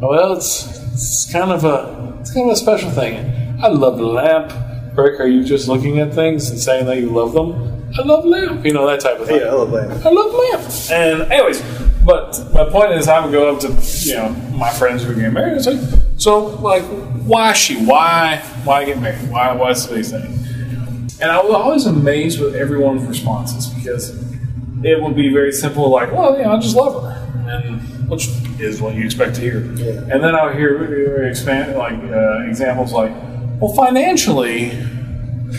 Well, 0.00 0.34
it's, 0.34 0.66
it's 0.92 1.30
kind 1.32 1.50
of 1.50 1.64
a 1.64 2.16
it's 2.20 2.32
kind 2.32 2.48
of 2.48 2.54
a 2.54 2.56
special 2.56 2.90
thing. 2.90 3.58
I 3.62 3.68
love 3.68 4.00
lamp. 4.00 4.52
Brick, 4.94 5.20
are 5.20 5.26
you 5.26 5.44
just 5.44 5.68
looking 5.68 5.98
at 5.98 6.14
things 6.14 6.50
and 6.50 6.58
saying 6.58 6.86
that 6.86 6.98
you 6.98 7.10
love 7.10 7.32
them? 7.32 7.92
I 7.98 8.02
love 8.02 8.24
lamp. 8.24 8.64
You 8.64 8.72
know 8.72 8.86
that 8.86 9.00
type 9.00 9.20
of 9.20 9.26
thing. 9.26 9.40
Yeah, 9.40 9.48
I 9.48 9.52
love 9.52 9.70
lamp. 9.70 10.06
I 10.06 10.10
love 10.10 10.32
lamp. 10.32 10.90
And 10.90 11.32
anyways, 11.32 11.60
but 12.04 12.52
my 12.52 12.64
point 12.70 12.92
is, 12.92 13.08
I 13.08 13.24
would 13.24 13.32
go 13.32 13.54
up 13.54 13.60
to 13.60 13.68
you 14.08 14.14
know 14.14 14.30
my 14.54 14.70
friends 14.70 15.02
who 15.02 15.12
are 15.12 15.14
getting 15.14 15.32
married. 15.34 15.56
It's 15.56 15.66
like, 15.66 15.80
so 16.16 16.38
like, 16.60 16.82
why 17.24 17.52
she? 17.52 17.84
Why? 17.84 18.38
Why 18.64 18.84
get 18.84 18.98
married? 19.00 19.30
Why? 19.30 19.52
What's 19.52 19.86
the 19.86 20.02
thing? 20.02 20.36
And 21.20 21.30
I 21.30 21.42
was 21.42 21.52
always 21.52 21.86
amazed 21.86 22.40
with 22.40 22.54
everyone's 22.54 23.06
responses 23.06 23.66
because 23.66 24.29
it 24.82 25.02
would 25.02 25.14
be 25.16 25.32
very 25.32 25.52
simple, 25.52 25.88
like, 25.90 26.12
well, 26.12 26.36
you 26.36 26.44
know, 26.44 26.52
I 26.52 26.60
just 26.60 26.76
love 26.76 27.02
her, 27.02 27.48
and 27.48 27.80
which 28.08 28.28
is 28.58 28.80
what 28.80 28.94
you 28.94 29.04
expect 29.04 29.36
to 29.36 29.40
hear. 29.40 29.58
And 29.58 30.22
then 30.22 30.34
I 30.34 30.44
would 30.46 30.56
hear 30.56 31.22
expand 31.24 31.76
like 31.76 31.94
uh, 32.10 32.46
examples 32.48 32.92
like, 32.92 33.12
well, 33.60 33.72
financially, 33.74 34.70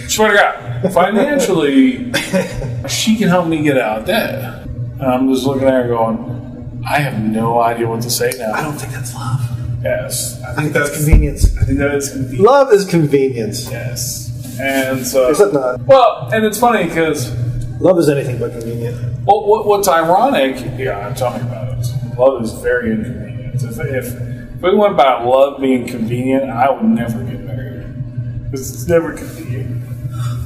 swear 0.08 0.32
to 0.32 0.38
God, 0.38 0.94
financially, 0.94 2.12
she 2.90 3.16
can 3.16 3.30
help 3.30 3.48
me 3.48 3.64
get 3.64 3.78
out 3.78 4.00
of 4.00 4.06
debt. 4.06 4.66
And 4.66 5.02
I'm 5.04 5.34
just 5.34 5.46
looking 5.46 5.68
at 5.68 5.74
her 5.74 5.88
going, 5.88 6.84
I 6.88 7.00
have 7.00 7.22
no 7.22 7.62
idea 7.62 7.88
what 7.88 8.02
to 8.02 8.10
say 8.10 8.32
now. 8.38 8.54
I 8.54 8.62
don't 8.62 8.78
think 8.78 8.92
that's 8.92 9.14
love. 9.14 9.40
Yes, 9.84 10.42
I 10.44 10.52
I 10.52 10.56
think 10.56 10.74
that's 10.74 10.96
convenience. 10.96 11.58
I 11.58 11.64
think 11.64 11.80
that 11.80 11.96
is 11.96 12.12
convenience. 12.12 12.40
Love 12.42 12.72
is 12.74 12.86
convenience. 12.86 13.72
Yes, 13.72 14.60
and 14.60 15.06
so 15.06 15.30
Except 15.30 15.54
not. 15.54 15.80
well, 15.82 16.30
and 16.34 16.46
it's 16.46 16.60
funny 16.60 16.84
because 16.88 17.32
Love 17.80 17.98
is 17.98 18.10
anything 18.10 18.38
but 18.38 18.52
convenient. 18.52 18.96
What, 19.24 19.48
what, 19.48 19.66
what's 19.66 19.88
ironic, 19.88 20.58
yeah, 20.78 21.14
tell 21.14 21.38
me 21.38 21.42
about 21.42 21.78
it. 21.78 22.18
Love 22.18 22.44
is 22.44 22.54
very 22.54 22.92
inconvenient. 22.92 23.64
If, 23.64 23.80
if, 23.80 24.62
we 24.62 24.76
went 24.76 24.94
about 24.94 25.26
love 25.26 25.60
being 25.60 25.88
convenient, 25.88 26.50
I 26.50 26.70
would 26.70 26.84
never 26.84 27.24
get 27.24 27.40
married 27.42 28.44
because 28.44 28.74
it's 28.74 28.88
never 28.88 29.18
convenient. 29.18 29.84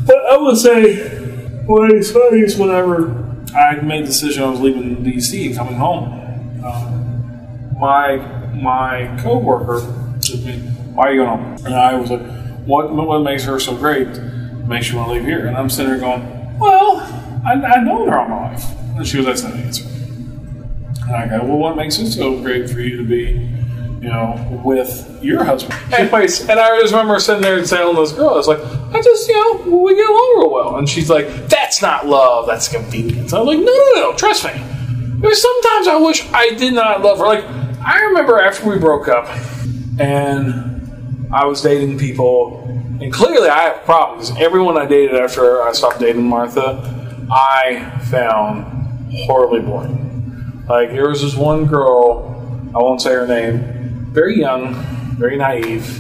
But 0.06 0.18
I 0.26 0.38
would 0.38 0.58
say, 0.58 1.10
well, 1.66 1.92
it's 1.92 2.12
funny 2.12 2.40
is 2.40 2.58
whenever 2.58 3.26
I 3.54 3.76
made 3.82 4.04
the 4.04 4.08
decision 4.08 4.44
I 4.44 4.50
was 4.50 4.62
leaving 4.62 5.04
DC 5.04 5.48
and 5.48 5.56
coming 5.56 5.76
home, 5.76 6.64
um, 6.64 7.78
my 7.78 8.18
my 8.54 9.18
coworker 9.22 9.82
said 10.22 10.46
me, 10.46 10.60
"Why 10.94 11.08
are 11.08 11.14
you 11.14 11.24
going 11.24 11.40
home?" 11.40 11.66
And 11.66 11.76
I 11.76 11.96
was 11.96 12.10
like, 12.10 12.22
"What 12.66 12.94
what 12.94 13.20
makes 13.20 13.44
her 13.44 13.60
so 13.60 13.76
great? 13.76 14.08
Makes 14.66 14.92
you 14.92 14.98
want 14.98 15.10
to 15.10 15.14
leave 15.16 15.26
here?" 15.26 15.48
And 15.48 15.58
I'm 15.58 15.70
sitting 15.70 15.92
there 15.92 16.00
going, 16.00 16.58
"Well, 16.58 17.25
I, 17.54 17.84
know 17.84 18.06
her 18.06 18.18
all 18.20 18.28
my 18.28 18.52
life." 18.52 18.66
And 18.96 19.06
she 19.08 19.18
goes, 19.18 19.26
"That's 19.26 19.44
not 19.44 19.54
the 19.54 19.60
answer." 19.60 19.88
And 21.08 21.16
I 21.16 21.28
go, 21.28 21.46
"Well, 21.46 21.58
what 21.58 21.76
makes 21.76 22.00
it 22.00 22.12
so 22.12 22.40
great 22.42 22.70
for 22.70 22.80
you 22.80 22.98
to 22.98 23.04
be?" 23.04 23.52
You 24.02 24.12
know, 24.12 24.62
with 24.64 25.20
your 25.24 25.44
husband. 25.44 25.74
Anyways, 25.92 26.42
and 26.48 26.60
I 26.60 26.80
just 26.80 26.94
remember 26.94 27.20
sitting 27.20 27.42
there 27.42 27.58
and 27.58 27.68
telling 27.68 27.96
this 27.96 28.12
girl, 28.12 28.30
I 28.30 28.34
was 28.34 28.48
like, 28.48 28.60
I 28.60 29.02
just, 29.02 29.28
you 29.28 29.34
know, 29.34 29.78
we 29.80 29.96
get 29.96 30.08
along 30.08 30.36
real 30.38 30.52
well. 30.52 30.76
And 30.78 30.88
she's 30.88 31.10
like, 31.10 31.28
that's 31.48 31.82
not 31.82 32.06
love, 32.06 32.46
that's 32.46 32.68
convenience. 32.68 33.34
I'm 33.34 33.48
like, 33.48 33.58
no, 33.58 33.66
no, 33.66 33.92
no, 33.96 34.14
trust 34.16 34.46
me. 34.46 34.52
There's 35.22 35.42
sometimes 35.42 35.88
I 35.88 35.96
wish 35.96 36.24
I 36.32 36.52
did 36.52 36.76
not 36.76 37.02
love 37.02 37.18
her. 37.18 37.26
Like, 37.26 37.46
I 37.84 38.00
remember 38.04 38.40
after 38.40 38.70
we 38.70 38.78
broke 38.78 39.08
up 39.08 39.28
and 39.98 41.28
I 41.34 41.46
was 41.46 41.64
dating 41.64 41.98
people, 41.98 42.62
and 43.02 43.12
clearly 43.12 43.50
I 43.50 43.64
have 43.64 43.84
problems. 43.86 44.32
Everyone 44.38 44.78
I 44.78 44.86
dated 44.86 45.16
after 45.16 45.64
I 45.64 45.72
stopped 45.72 46.00
dating 46.00 46.30
Martha, 46.30 46.95
I 47.32 48.00
found 48.10 48.66
horribly 49.26 49.62
boring. 49.62 50.64
Like, 50.68 50.92
there 50.92 51.08
was 51.10 51.22
this 51.22 51.36
one 51.36 51.66
girl, 51.66 52.72
I 52.76 52.80
won't 52.80 53.02
say 53.02 53.14
her 53.14 53.28
name, 53.28 54.10
very 54.12 54.40
young, 54.40 54.74
very 55.18 55.38
naive. 55.38 56.00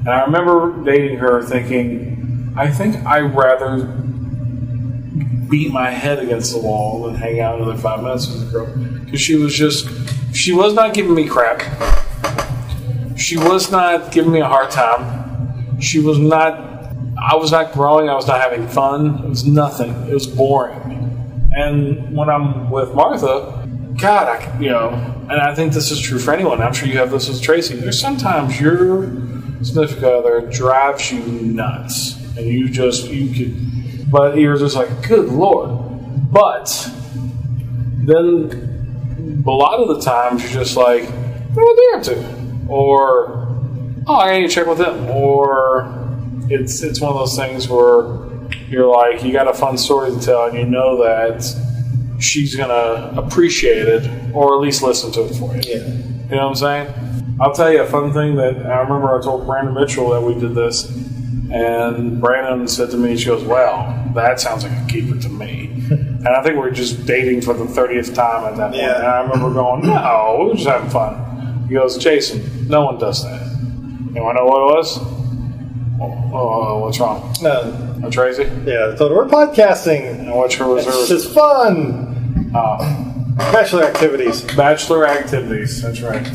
And 0.00 0.08
I 0.08 0.24
remember 0.24 0.82
dating 0.84 1.18
her 1.18 1.42
thinking, 1.42 2.52
I 2.56 2.70
think 2.70 2.96
I'd 3.06 3.34
rather 3.34 3.86
beat 5.48 5.70
my 5.70 5.90
head 5.90 6.18
against 6.18 6.52
the 6.52 6.58
wall 6.58 7.04
than 7.04 7.14
hang 7.14 7.40
out 7.40 7.60
another 7.60 7.76
five 7.76 8.02
minutes 8.02 8.26
with 8.26 8.46
the 8.46 8.50
girl. 8.50 8.74
Because 9.04 9.20
she 9.20 9.36
was 9.36 9.54
just, 9.54 9.88
she 10.34 10.52
was 10.52 10.74
not 10.74 10.94
giving 10.94 11.14
me 11.14 11.28
crap. 11.28 11.60
She 13.18 13.36
was 13.36 13.70
not 13.70 14.12
giving 14.12 14.32
me 14.32 14.40
a 14.40 14.48
hard 14.48 14.70
time. 14.70 15.80
She 15.80 16.00
was 16.00 16.18
not, 16.18 16.71
I 17.22 17.36
was 17.36 17.52
not 17.52 17.72
growing, 17.72 18.08
I 18.08 18.14
was 18.14 18.26
not 18.26 18.40
having 18.40 18.66
fun. 18.66 19.24
It 19.24 19.28
was 19.28 19.46
nothing. 19.46 19.90
It 20.08 20.12
was 20.12 20.26
boring. 20.26 21.50
And 21.52 22.16
when 22.16 22.28
I'm 22.28 22.68
with 22.68 22.94
Martha, 22.94 23.68
God, 24.00 24.26
I, 24.26 24.58
you 24.58 24.70
know, 24.70 24.88
and 25.30 25.40
I 25.40 25.54
think 25.54 25.72
this 25.72 25.92
is 25.92 26.00
true 26.00 26.18
for 26.18 26.34
anyone. 26.34 26.60
I'm 26.60 26.72
sure 26.72 26.88
you 26.88 26.98
have 26.98 27.12
this 27.12 27.28
with 27.28 27.40
Tracy. 27.40 27.76
There's 27.76 28.00
sometimes 28.00 28.60
your 28.60 29.04
significant 29.62 30.04
other 30.04 30.40
drives 30.50 31.12
you 31.12 31.20
nuts, 31.20 32.16
and 32.36 32.46
you 32.46 32.68
just 32.68 33.08
you 33.08 33.32
could, 33.32 34.10
but 34.10 34.36
you're 34.36 34.56
just 34.56 34.74
like, 34.74 35.06
good 35.06 35.28
lord. 35.28 35.70
But 36.32 36.90
then 38.04 39.42
a 39.46 39.50
lot 39.50 39.78
of 39.78 39.88
the 39.88 40.00
times 40.00 40.42
you're 40.42 40.64
just 40.64 40.76
like, 40.76 41.04
what 41.54 41.62
are 41.62 41.76
they 41.76 41.98
up 41.98 42.02
to? 42.16 42.68
Or 42.68 43.46
oh, 44.08 44.16
I 44.16 44.40
need 44.40 44.48
to 44.48 44.54
check 44.54 44.66
with 44.66 44.78
them. 44.78 45.08
Or 45.10 46.01
it's 46.48 46.82
it's 46.82 47.00
one 47.00 47.12
of 47.12 47.18
those 47.18 47.36
things 47.36 47.68
where 47.68 48.28
you're 48.68 48.86
like, 48.86 49.22
you 49.24 49.32
got 49.32 49.48
a 49.48 49.54
fun 49.54 49.78
story 49.78 50.10
to 50.10 50.20
tell, 50.20 50.44
and 50.46 50.58
you 50.58 50.64
know 50.64 51.02
that 51.02 51.44
she's 52.20 52.54
gonna 52.54 53.12
appreciate 53.16 53.88
it, 53.88 54.34
or 54.34 54.54
at 54.54 54.60
least 54.60 54.82
listen 54.82 55.12
to 55.12 55.24
it 55.24 55.34
for 55.34 55.54
you. 55.56 55.62
Yeah. 55.64 55.86
You 55.86 56.36
know 56.36 56.48
what 56.48 56.62
I'm 56.62 56.86
saying? 56.86 57.36
I'll 57.40 57.52
tell 57.52 57.72
you 57.72 57.82
a 57.82 57.86
fun 57.86 58.12
thing 58.12 58.36
that 58.36 58.66
I 58.66 58.80
remember 58.80 59.18
I 59.18 59.22
told 59.22 59.46
Brandon 59.46 59.74
Mitchell 59.74 60.10
that 60.10 60.22
we 60.22 60.34
did 60.38 60.54
this, 60.54 60.84
and 61.50 62.20
Brandon 62.20 62.68
said 62.68 62.90
to 62.90 62.96
me, 62.96 63.16
she 63.16 63.26
goes, 63.26 63.44
"Well, 63.44 64.02
that 64.14 64.40
sounds 64.40 64.64
like 64.64 64.72
a 64.72 64.86
keeper 64.86 65.18
to 65.18 65.28
me. 65.28 65.66
and 65.90 66.28
I 66.28 66.42
think 66.42 66.56
we 66.56 66.62
are 66.62 66.70
just 66.70 67.06
dating 67.06 67.42
for 67.42 67.54
the 67.54 67.64
30th 67.64 68.14
time 68.14 68.44
at 68.44 68.56
that 68.56 68.70
point. 68.70 68.82
Yeah. 68.82 68.96
And 68.96 69.06
I 69.06 69.20
remember 69.22 69.52
going, 69.52 69.82
No, 69.82 70.44
we 70.44 70.50
are 70.50 70.54
just 70.54 70.68
having 70.68 70.90
fun. 70.90 71.66
He 71.68 71.74
goes, 71.74 71.96
Jason, 71.98 72.68
no 72.68 72.84
one 72.84 72.98
does 72.98 73.22
that. 73.24 73.46
You 74.14 74.22
want 74.22 74.36
to 74.36 74.44
know 74.44 74.46
what 74.46 74.60
it 74.60 74.76
was? 74.76 75.11
Oh, 76.00 76.78
what's 76.80 76.98
wrong? 76.98 77.34
No. 77.42 78.00
Oh, 78.04 78.10
Tracy? 78.10 78.44
Yeah, 78.64 78.90
I 78.92 78.96
told 78.96 79.12
we're 79.12 79.26
podcasting. 79.26 80.18
And 80.20 80.34
what's 80.34 80.54
her 80.56 80.66
was 80.66 80.86
It's 80.86 81.08
just 81.08 81.32
fun. 81.34 82.50
uh, 82.54 83.04
Bachelor 83.36 83.84
activities. 83.84 84.42
bachelor 84.56 85.06
activities? 85.06 85.82
That's 85.82 86.00
right. 86.02 86.26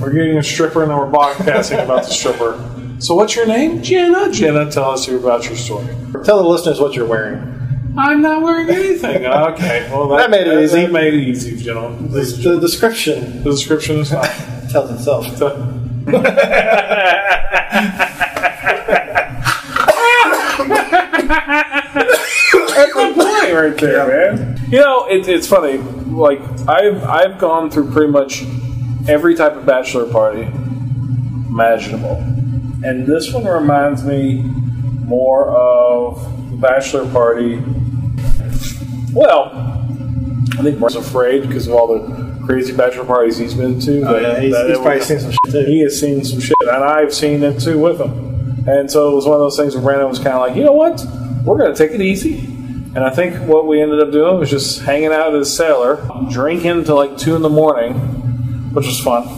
We're 0.00 0.12
getting 0.12 0.36
a 0.38 0.42
stripper 0.42 0.82
and 0.82 0.90
then 0.90 0.98
we're 0.98 1.10
podcasting 1.10 1.82
about 1.82 2.04
the 2.04 2.10
stripper. 2.10 2.58
So, 2.98 3.14
what's 3.14 3.34
your 3.36 3.46
name? 3.46 3.82
Jenna. 3.82 4.30
Jenna, 4.32 4.70
tell 4.70 4.90
us 4.92 5.06
about 5.08 5.44
your 5.46 5.56
story. 5.56 5.86
Tell 6.24 6.42
the 6.42 6.48
listeners 6.48 6.80
what 6.80 6.94
you're 6.94 7.06
wearing. 7.06 7.52
I'm 7.98 8.20
not 8.22 8.42
wearing 8.42 8.68
anything. 8.70 9.24
Okay, 9.26 9.88
well 9.90 10.08
that, 10.08 10.16
That 10.18 10.30
made 10.30 10.46
it 10.46 10.64
easy. 10.64 10.82
That 10.82 10.92
made 10.92 11.14
it 11.14 11.28
easy, 11.28 11.56
gentlemen. 11.56 12.10
The, 12.12 12.20
the 12.20 12.60
description 12.60 13.42
The 13.42 13.50
description 13.50 13.98
is 14.00 14.10
fine. 14.12 14.30
tells 14.70 14.90
itself. 14.90 15.26
That's 22.76 22.94
my 22.94 23.12
point 23.12 23.54
right 23.54 23.76
there, 23.78 24.06
man. 24.36 24.60
You 24.70 24.80
know, 24.80 25.06
it, 25.08 25.28
it's 25.28 25.46
funny. 25.46 25.78
Like 25.78 26.40
I've 26.68 27.02
I've 27.04 27.38
gone 27.38 27.70
through 27.70 27.90
pretty 27.92 28.10
much 28.12 28.42
every 29.08 29.34
type 29.34 29.54
of 29.56 29.64
bachelor 29.66 30.06
party 30.10 30.42
imaginable, 31.48 32.16
and 32.84 33.06
this 33.06 33.32
one 33.32 33.44
reminds 33.44 34.04
me 34.04 34.42
more 35.04 35.48
of 35.48 36.50
the 36.50 36.56
bachelor 36.56 37.10
party. 37.10 37.62
Well, 39.12 39.50
I 40.58 40.62
think 40.62 40.78
Mark's 40.78 40.94
afraid 40.96 41.46
because 41.46 41.66
of 41.66 41.74
all 41.74 41.86
the 41.98 42.44
crazy 42.46 42.74
bachelor 42.76 43.04
parties 43.04 43.36
he's 43.38 43.54
been 43.54 43.80
to. 43.80 44.02
Oh, 44.02 44.18
yeah, 44.18 44.40
he's, 44.40 44.54
he's 44.56 44.76
probably 44.78 44.98
was- 44.98 45.06
seen 45.06 45.20
some 45.20 45.30
shit 45.30 45.52
too. 45.52 45.64
he 45.64 45.80
has 45.80 45.98
seen 45.98 46.24
some 46.24 46.40
shit, 46.40 46.56
and 46.60 46.84
I've 46.84 47.14
seen 47.14 47.42
it 47.42 47.60
too 47.60 47.78
with 47.78 48.00
him. 48.00 48.24
And 48.68 48.90
so 48.90 49.12
it 49.12 49.14
was 49.14 49.26
one 49.26 49.34
of 49.34 49.40
those 49.40 49.56
things 49.56 49.74
where 49.76 49.84
Brandon 49.84 50.08
was 50.08 50.18
kind 50.18 50.30
of 50.34 50.40
like, 50.40 50.56
you 50.56 50.64
know 50.64 50.72
what, 50.72 51.00
we're 51.44 51.56
going 51.56 51.72
to 51.72 51.78
take 51.78 51.92
it 51.94 52.00
easy. 52.00 52.52
And 52.96 53.04
I 53.04 53.10
think 53.10 53.36
what 53.46 53.66
we 53.66 53.82
ended 53.82 54.00
up 54.00 54.10
doing 54.10 54.38
was 54.38 54.48
just 54.48 54.80
hanging 54.80 55.12
out 55.12 55.28
at 55.28 55.34
his 55.34 55.54
sailor, 55.54 56.08
drinking 56.30 56.84
till 56.84 56.96
like 56.96 57.18
two 57.18 57.36
in 57.36 57.42
the 57.42 57.50
morning, 57.50 57.92
which 58.72 58.86
was 58.86 58.98
fun. 58.98 59.28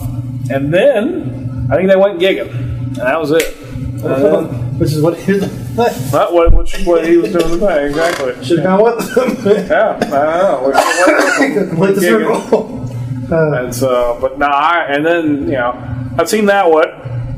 And 0.49 0.73
then 0.73 1.67
I 1.69 1.75
think 1.77 1.89
they 1.91 1.97
went 1.97 2.21
gigging, 2.21 2.51
and 2.55 2.97
that 2.97 3.19
was 3.19 3.33
it. 3.33 3.57
Then, 4.01 4.79
Which 4.79 4.93
is 4.93 5.03
what 5.03 5.19
he 5.19 5.39
not 6.13 6.33
what, 6.33 6.53
which, 6.55 6.85
what 6.87 7.05
he 7.05 7.17
was 7.17 7.33
doing 7.33 7.49
today, 7.59 7.87
exactly. 7.89 8.33
should 8.45 8.61
have 8.61 8.79
gone 8.79 8.97
with 8.97 9.15
them. 9.15 9.67
Yeah, 9.69 9.97
I 9.97 9.99
don't 9.99 10.11
know. 10.11 10.61
What- 10.63 10.75
what- 10.75 11.69
Complete 11.69 11.95
the 11.97 12.01
circle. 12.01 12.85
Uh, 13.33 13.59
And 13.65 13.75
so, 13.75 14.17
but 14.21 14.39
nah, 14.39 14.85
and 14.89 15.05
then, 15.05 15.43
you 15.47 15.53
know, 15.59 15.75
I've 16.17 16.29
seen 16.29 16.47
that 16.47 16.71
one. 16.71 16.89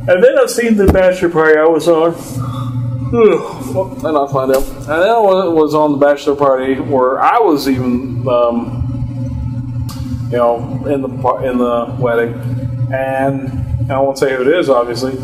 And 0.06 0.22
then 0.22 0.38
I've 0.38 0.50
seen 0.50 0.76
the 0.76 0.86
bachelor 0.86 1.30
party 1.30 1.58
I 1.58 1.64
was 1.64 1.88
on. 1.88 2.14
Then 3.10 4.14
I'll 4.14 4.28
find 4.28 4.54
out. 4.54 4.66
And 4.68 4.86
then 4.86 5.08
I 5.08 5.18
was 5.18 5.74
on 5.74 5.92
the 5.92 5.98
bachelor 5.98 6.36
party 6.36 6.74
where 6.78 7.20
I 7.20 7.38
was 7.38 7.68
even, 7.68 8.26
um, 8.28 8.86
you 10.30 10.36
know, 10.36 10.86
in 10.86 11.02
the 11.02 11.08
in 11.42 11.58
the 11.58 11.96
wedding. 11.98 12.34
And 12.92 13.90
I 13.90 13.98
won't 13.98 14.18
say 14.18 14.34
who 14.34 14.42
it 14.42 14.48
is, 14.48 14.68
obviously, 14.68 15.16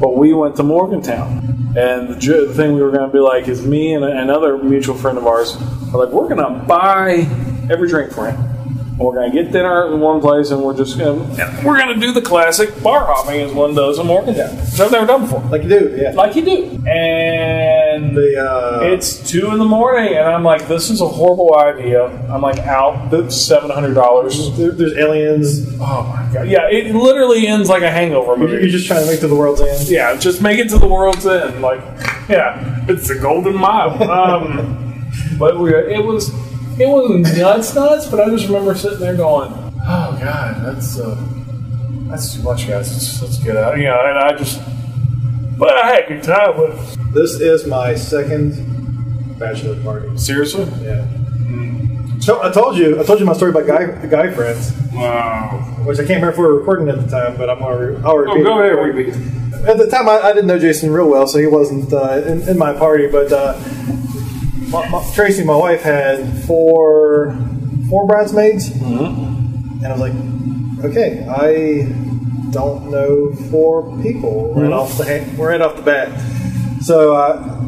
but 0.00 0.16
we 0.16 0.32
went 0.32 0.56
to 0.56 0.62
Morgantown. 0.62 1.74
And 1.76 2.08
the, 2.08 2.46
the 2.46 2.54
thing 2.54 2.74
we 2.74 2.82
were 2.82 2.90
going 2.90 3.10
to 3.10 3.12
be 3.12 3.18
like 3.18 3.48
is 3.48 3.66
me 3.66 3.94
and 3.94 4.04
another 4.04 4.56
mutual 4.58 4.94
friend 4.94 5.18
of 5.18 5.26
ours 5.26 5.56
are 5.92 6.04
like, 6.04 6.10
we're 6.10 6.28
going 6.28 6.38
to 6.38 6.64
buy 6.66 7.26
every 7.70 7.88
drink 7.88 8.12
for 8.12 8.30
him. 8.30 8.53
And 8.96 9.00
we're 9.00 9.14
going 9.14 9.30
to 9.30 9.42
get 9.42 9.50
dinner 9.50 9.92
in 9.92 9.98
one 9.98 10.20
place, 10.20 10.50
and 10.50 10.62
we're 10.62 10.76
just 10.76 10.96
going 10.96 11.36
to 11.36 11.62
we're 11.64 11.76
going 11.76 11.92
to 11.92 12.00
do 12.00 12.12
the 12.12 12.22
classic 12.22 12.80
bar 12.80 13.06
hopping 13.06 13.40
as 13.40 13.52
one 13.52 13.74
does 13.74 13.98
in 13.98 14.06
Morgantown, 14.06 14.56
which 14.56 14.78
I've 14.78 14.92
never 14.92 15.04
done 15.04 15.22
before, 15.22 15.40
like 15.50 15.64
you 15.64 15.68
do, 15.68 15.96
yeah. 16.00 16.12
like 16.12 16.36
you 16.36 16.44
do. 16.44 16.64
And 16.86 18.16
the 18.16 18.40
uh, 18.40 18.80
it's 18.84 19.28
two 19.28 19.50
in 19.50 19.58
the 19.58 19.64
morning, 19.64 20.14
and 20.14 20.28
I'm 20.28 20.44
like, 20.44 20.68
this 20.68 20.90
is 20.90 21.00
a 21.00 21.08
horrible 21.08 21.56
idea. 21.56 22.06
I'm 22.32 22.42
like, 22.42 22.58
out 22.60 23.10
the 23.10 23.28
seven 23.30 23.70
hundred 23.70 23.94
dollars. 23.94 24.56
there, 24.56 24.70
there's 24.70 24.96
aliens. 24.96 25.66
Oh 25.80 26.04
my 26.04 26.32
god! 26.32 26.46
Yeah, 26.46 26.68
it 26.70 26.94
literally 26.94 27.48
ends 27.48 27.68
like 27.68 27.82
a 27.82 27.90
Hangover 27.90 28.36
You're, 28.36 28.48
movie. 28.48 28.62
you're 28.62 28.70
just 28.70 28.86
trying 28.86 29.00
to 29.00 29.06
make 29.06 29.18
it 29.18 29.22
to 29.22 29.28
the 29.28 29.34
world's 29.34 29.60
end. 29.60 29.88
yeah, 29.88 30.16
just 30.16 30.40
make 30.40 30.60
it 30.60 30.68
to 30.68 30.78
the 30.78 30.88
world's 30.88 31.26
end. 31.26 31.62
Like, 31.62 31.80
yeah, 32.28 32.84
it's 32.88 33.08
the 33.08 33.18
golden 33.18 33.56
mile. 33.56 34.00
Um, 34.08 35.10
but 35.38 35.58
we, 35.58 35.74
it 35.74 36.04
was, 36.04 36.30
it 36.78 36.88
wasn't 36.88 37.36
nuts, 37.38 37.74
nuts. 37.74 38.06
But 38.08 38.20
I 38.20 38.30
just 38.30 38.46
remember 38.46 38.74
sitting 38.74 39.00
there 39.00 39.16
going, 39.16 39.52
Oh 39.86 40.18
God, 40.20 40.64
that's 40.64 40.98
uh, 40.98 41.16
that's 42.08 42.34
too 42.34 42.42
much, 42.42 42.66
guys. 42.68 42.90
Let's, 42.92 43.22
let's 43.22 43.38
get 43.38 43.56
out. 43.56 43.76
You 43.78 43.84
know, 43.84 44.00
and 44.06 44.18
I 44.18 44.36
just, 44.36 44.60
but 45.58 45.74
I 45.76 45.86
had 45.94 46.04
a 46.04 46.08
good 46.08 46.22
time 46.22 46.58
with. 46.58 46.98
it. 46.98 47.14
This 47.14 47.40
is 47.40 47.66
my 47.66 47.94
second 47.94 49.38
bachelor 49.38 49.80
party. 49.82 50.16
Seriously? 50.18 50.64
Yeah. 50.82 51.06
So 52.20 52.42
I 52.42 52.50
told 52.50 52.76
you, 52.78 52.98
I 53.00 53.04
told 53.04 53.20
you 53.20 53.26
my 53.26 53.34
story 53.34 53.50
about 53.50 53.66
guy 53.66 53.84
the 53.86 54.08
guy 54.08 54.32
friends, 54.32 54.72
Wow. 54.94 55.58
which 55.84 55.98
I 55.98 56.02
can't 56.06 56.22
remember 56.22 56.30
if 56.30 56.38
we 56.38 56.44
were 56.44 56.58
recording 56.58 56.88
at 56.88 56.96
the 57.00 57.06
time, 57.08 57.36
but 57.36 57.50
I'm 57.50 57.58
gonna 57.58 57.76
re- 57.92 58.02
I'll 58.04 58.16
repeat. 58.16 58.40
Oh, 58.40 58.44
go 58.44 58.62
it. 58.62 58.72
ahead, 58.72 58.94
repeat. 58.96 59.14
At 59.68 59.78
the 59.78 59.88
time, 59.88 60.08
I, 60.08 60.20
I 60.20 60.32
didn't 60.32 60.46
know 60.46 60.58
Jason 60.58 60.90
real 60.90 61.08
well, 61.08 61.26
so 61.26 61.38
he 61.38 61.46
wasn't 61.46 61.92
uh, 61.92 62.22
in, 62.26 62.48
in 62.48 62.58
my 62.58 62.72
party. 62.72 63.06
But 63.06 63.30
uh, 63.32 63.54
my, 64.70 64.88
my, 64.88 65.10
Tracy, 65.14 65.44
my 65.44 65.56
wife, 65.56 65.82
had 65.82 66.44
four 66.44 67.36
four 67.88 68.06
bridesmaids, 68.06 68.70
and 68.70 69.86
I 69.86 69.92
was 69.92 70.00
like, 70.00 70.84
okay, 70.84 71.26
I 71.28 71.92
don't 72.50 72.90
know 72.90 73.32
four 73.50 74.00
people 74.02 74.54
right 74.54 74.72
off 74.72 74.96
the 74.96 75.04
hand, 75.04 75.38
right 75.38 75.60
off 75.60 75.76
the 75.76 75.82
bat. 75.82 76.08
So 76.82 77.14
uh, 77.14 77.60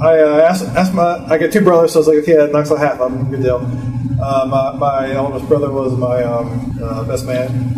I 0.00 0.18
uh, 0.18 0.40
asked, 0.48 0.64
asked 0.64 0.94
my 0.94 1.24
I 1.26 1.38
got 1.38 1.52
two 1.52 1.62
brothers, 1.62 1.92
so 1.92 1.98
I 1.98 2.00
was 2.00 2.08
like, 2.08 2.18
okay, 2.18 2.36
that 2.36 2.52
knocks 2.52 2.70
out 2.70 2.78
half. 2.78 3.00
I'm 3.00 3.30
good 3.30 3.42
deal. 3.42 3.58
Uh, 4.20 4.46
my, 4.46 4.72
my 4.76 5.16
oldest 5.16 5.48
brother 5.48 5.70
was 5.70 5.96
my 5.96 6.22
um, 6.22 6.78
uh, 6.80 7.02
best 7.04 7.26
man. 7.26 7.72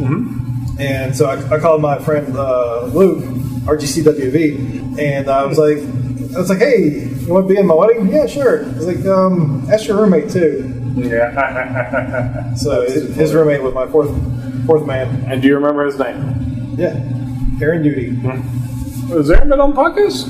And 0.79 1.17
so 1.17 1.27
I, 1.27 1.57
I 1.57 1.61
called 1.61 1.81
my 1.81 1.99
friend 1.99 2.37
uh, 2.37 2.87
Luke, 2.87 3.25
RGCWV, 3.65 4.99
and 4.99 5.31
I 5.31 5.45
was 5.47 5.59
like, 5.59 5.79
I 6.35 6.39
was 6.39 6.51
like, 6.51 6.59
hey, 6.59 7.14
you 7.27 7.33
want 7.33 7.49
to 7.49 7.55
be 7.55 7.59
in 7.61 7.67
my 7.67 7.75
wedding? 7.75 8.09
Yeah, 8.09 8.27
sure. 8.27 8.65
I 8.65 8.69
was 8.77 8.87
like, 8.87 9.05
um, 9.07 9.67
ask 9.71 9.87
your 9.89 10.01
roommate 10.01 10.31
too. 10.31 10.71
Yeah. 10.97 12.55
So 12.55 12.83
his, 12.83 13.15
his 13.17 13.35
roommate 13.35 13.63
was 13.63 13.75
my 13.75 13.87
fourth 13.89 14.11
fourth 14.67 14.87
man. 14.87 15.25
and 15.31 15.43
do 15.43 15.49
you 15.49 15.55
remember 15.57 15.85
his 15.85 15.99
name? 15.99 16.75
Yeah, 16.79 16.95
Aaron 17.61 17.83
Duty. 17.83 18.13
Was 19.13 19.31
Aaron 19.31 19.49
been 19.49 19.61
on 19.61 19.73
podcast? 19.73 20.29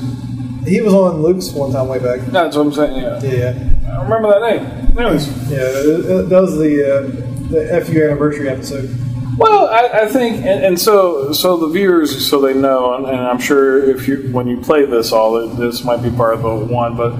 He 0.67 0.81
was 0.81 0.93
on 0.93 1.21
Luke's 1.21 1.51
one 1.51 1.71
time 1.71 1.87
way 1.87 1.99
back. 1.99 2.21
That's 2.31 2.55
what 2.55 2.65
I'm 2.65 2.73
saying. 2.73 2.95
Yeah. 2.95 3.21
Yeah, 3.23 3.99
I 3.99 4.03
remember 4.03 4.29
that 4.39 4.41
name. 4.41 4.97
Anyways. 4.97 5.27
yeah. 5.51 5.59
That 6.23 6.39
was 6.41 6.57
the 6.57 6.83
uh, 6.83 7.01
the 7.51 7.85
FU 7.85 8.03
anniversary 8.03 8.49
episode. 8.49 8.89
Well, 9.37 9.67
I, 9.67 10.03
I 10.03 10.05
think, 10.05 10.37
and, 10.37 10.63
and 10.63 10.79
so 10.79 11.33
so 11.33 11.57
the 11.57 11.67
viewers, 11.67 12.29
so 12.29 12.39
they 12.39 12.53
know, 12.53 12.95
and, 12.95 13.05
and 13.05 13.17
I'm 13.17 13.39
sure 13.39 13.89
if 13.89 14.07
you 14.07 14.29
when 14.31 14.47
you 14.47 14.61
play 14.61 14.85
this 14.85 15.11
all, 15.11 15.47
this 15.47 15.83
might 15.83 16.01
be 16.01 16.09
part 16.09 16.35
of 16.35 16.41
the 16.41 16.73
one, 16.73 16.95
but 16.95 17.13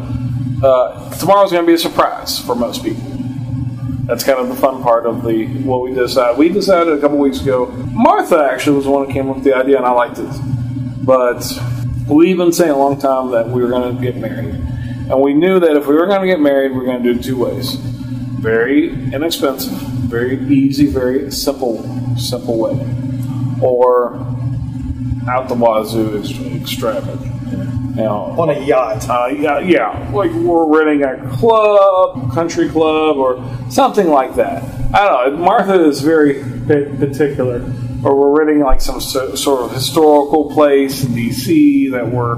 uh, 0.66 1.10
tomorrow's 1.20 1.52
going 1.52 1.64
to 1.64 1.68
be 1.68 1.74
a 1.74 1.78
surprise 1.78 2.40
for 2.40 2.56
most 2.56 2.84
people. 2.84 3.04
That's 4.06 4.24
kind 4.24 4.40
of 4.40 4.48
the 4.48 4.56
fun 4.56 4.82
part 4.82 5.06
of 5.06 5.24
the 5.24 5.46
what 5.64 5.82
we 5.82 5.94
decided. 5.94 6.38
We 6.38 6.50
decided 6.50 6.94
a 6.94 7.02
couple 7.02 7.18
weeks 7.18 7.42
ago. 7.42 7.66
Martha 7.92 8.50
actually 8.50 8.78
was 8.78 8.86
the 8.86 8.92
one 8.92 9.08
who 9.08 9.14
came 9.14 9.30
up 9.30 9.36
with 9.36 9.44
the 9.44 9.56
idea, 9.56 9.78
and 9.78 9.86
I 9.86 9.92
liked 9.92 10.20
it. 10.20 10.30
But 11.04 11.44
we've 12.08 12.38
been 12.38 12.54
saying 12.54 12.72
a 12.72 12.78
long 12.78 12.98
time 12.98 13.32
that 13.32 13.50
we 13.50 13.62
were 13.62 13.68
going 13.68 13.96
to 13.96 14.02
get 14.02 14.16
married, 14.16 14.56
and 14.56 15.22
we 15.22 15.34
knew 15.34 15.60
that 15.60 15.76
if 15.76 15.86
we 15.88 15.96
were 15.96 16.06
going 16.06 16.22
to 16.22 16.28
get 16.28 16.40
married, 16.40 16.72
we 16.72 16.78
were 16.78 16.86
going 16.86 17.04
to 17.04 17.14
do 17.14 17.20
it 17.20 17.24
two 17.24 17.38
ways 17.38 17.78
very 18.46 18.90
inexpensive, 19.12 19.74
very 20.08 20.40
easy, 20.48 20.88
very 20.88 21.32
simple, 21.32 21.84
simple 22.18 22.58
way, 22.60 22.80
or 23.62 24.16
out 25.28 25.48
the 25.50 25.56
wazoo 25.56 26.20
extra- 26.20 26.46
extravagant. 26.48 27.32
Know, 27.96 28.36
On 28.38 28.50
a 28.50 28.60
yacht. 28.60 29.08
uh, 29.10 29.28
yeah, 29.28 29.60
yeah, 29.60 30.12
like 30.12 30.30
we're 30.34 30.66
renting 30.68 31.04
a 31.04 31.30
club, 31.38 32.30
country 32.34 32.68
club, 32.68 33.16
or 33.16 33.42
something 33.70 34.10
like 34.10 34.36
that. 34.36 34.64
I 34.94 35.08
don't 35.08 35.36
know. 35.38 35.46
Martha 35.46 35.82
is 35.86 36.02
very 36.02 36.44
particular, 36.68 37.62
or 38.04 38.20
we're 38.20 38.38
renting 38.38 38.60
like 38.60 38.82
some 38.82 39.00
so, 39.00 39.34
sort 39.36 39.62
of 39.62 39.72
historical 39.72 40.52
place 40.54 41.06
in 41.06 41.12
DC 41.14 41.90
that 41.92 42.06
we're. 42.12 42.36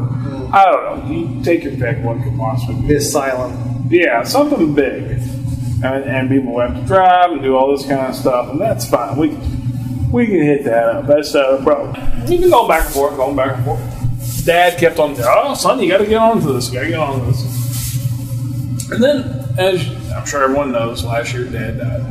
I 0.53 0.63
don't 0.65 1.09
know. 1.09 1.11
You 1.11 1.44
take 1.44 1.63
your 1.63 1.75
pick. 1.75 2.03
What 2.03 2.22
could 2.22 2.37
possibly 2.37 2.75
be? 2.81 2.87
The 2.89 2.96
asylum. 2.98 3.87
Yeah, 3.89 4.22
something 4.24 4.75
big. 4.75 5.20
And, 5.83 6.03
and 6.05 6.29
people 6.29 6.59
have 6.59 6.75
to 6.75 6.81
drive 6.85 7.31
and 7.31 7.42
do 7.42 7.55
all 7.55 7.75
this 7.75 7.85
kind 7.85 8.07
of 8.07 8.16
stuff, 8.16 8.50
and 8.50 8.59
that's 8.59 8.90
fine. 8.90 9.16
We 9.16 9.37
we 10.11 10.25
can 10.25 10.42
hit 10.42 10.63
that 10.63 10.90
up. 10.90 11.07
That's 11.07 11.35
uh, 11.35 11.42
not 11.42 11.59
a 11.59 11.63
problem. 11.63 12.25
We 12.27 12.37
can 12.37 12.50
go 12.50 12.68
back 12.68 12.85
and 12.85 12.94
forth, 12.94 13.18
going 13.18 13.35
back 13.35 13.57
and 13.57 13.66
forth. 13.66 14.46
Dad 14.46 14.79
kept 14.79 15.00
on, 15.00 15.16
oh, 15.20 15.53
son, 15.53 15.81
you 15.81 15.90
got 15.90 15.98
to 15.98 16.05
get 16.05 16.18
on 16.18 16.42
to 16.42 16.53
this. 16.53 16.70
You 16.70 16.79
got 16.79 16.83
to 16.83 16.90
get 16.90 17.00
on 17.00 17.20
to 17.20 17.25
this. 17.25 18.92
And 18.92 19.03
then, 19.03 19.46
as 19.57 19.85
I'm 20.13 20.25
sure 20.25 20.44
everyone 20.44 20.72
knows, 20.72 21.03
last 21.03 21.33
year 21.33 21.44
Dad 21.44 21.77
died. 21.79 22.01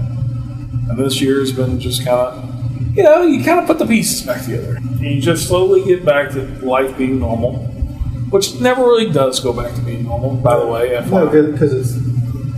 And 0.91 0.99
this 0.99 1.21
year's 1.21 1.53
been 1.53 1.81
just 1.81 2.05
kind 2.05 2.19
of, 2.19 2.97
you 2.97 3.03
know, 3.03 3.23
you 3.23 3.43
kind 3.43 3.61
of 3.61 3.67
put 3.67 3.79
the 3.79 3.87
pieces 3.87 4.27
back 4.27 4.45
together. 4.45 4.77
And 4.77 5.01
you 5.01 5.21
just 5.21 5.49
slowly 5.49 5.83
get 5.85 6.05
back 6.05 6.31
to 6.33 6.45
life 6.65 6.97
being 6.99 7.19
normal, 7.19 7.57
which 8.31 8.61
never 8.61 8.83
really 8.83 9.11
does 9.11 9.41
go 9.41 9.55
back 9.55 9.75
to 9.75 9.81
being 9.81 10.05
normal, 10.05 10.37
by 10.37 10.59
the 10.59 10.67
way. 10.67 10.91
FYI. 10.91 11.11
No, 11.11 11.53
because 11.53 11.73
it's 11.73 12.16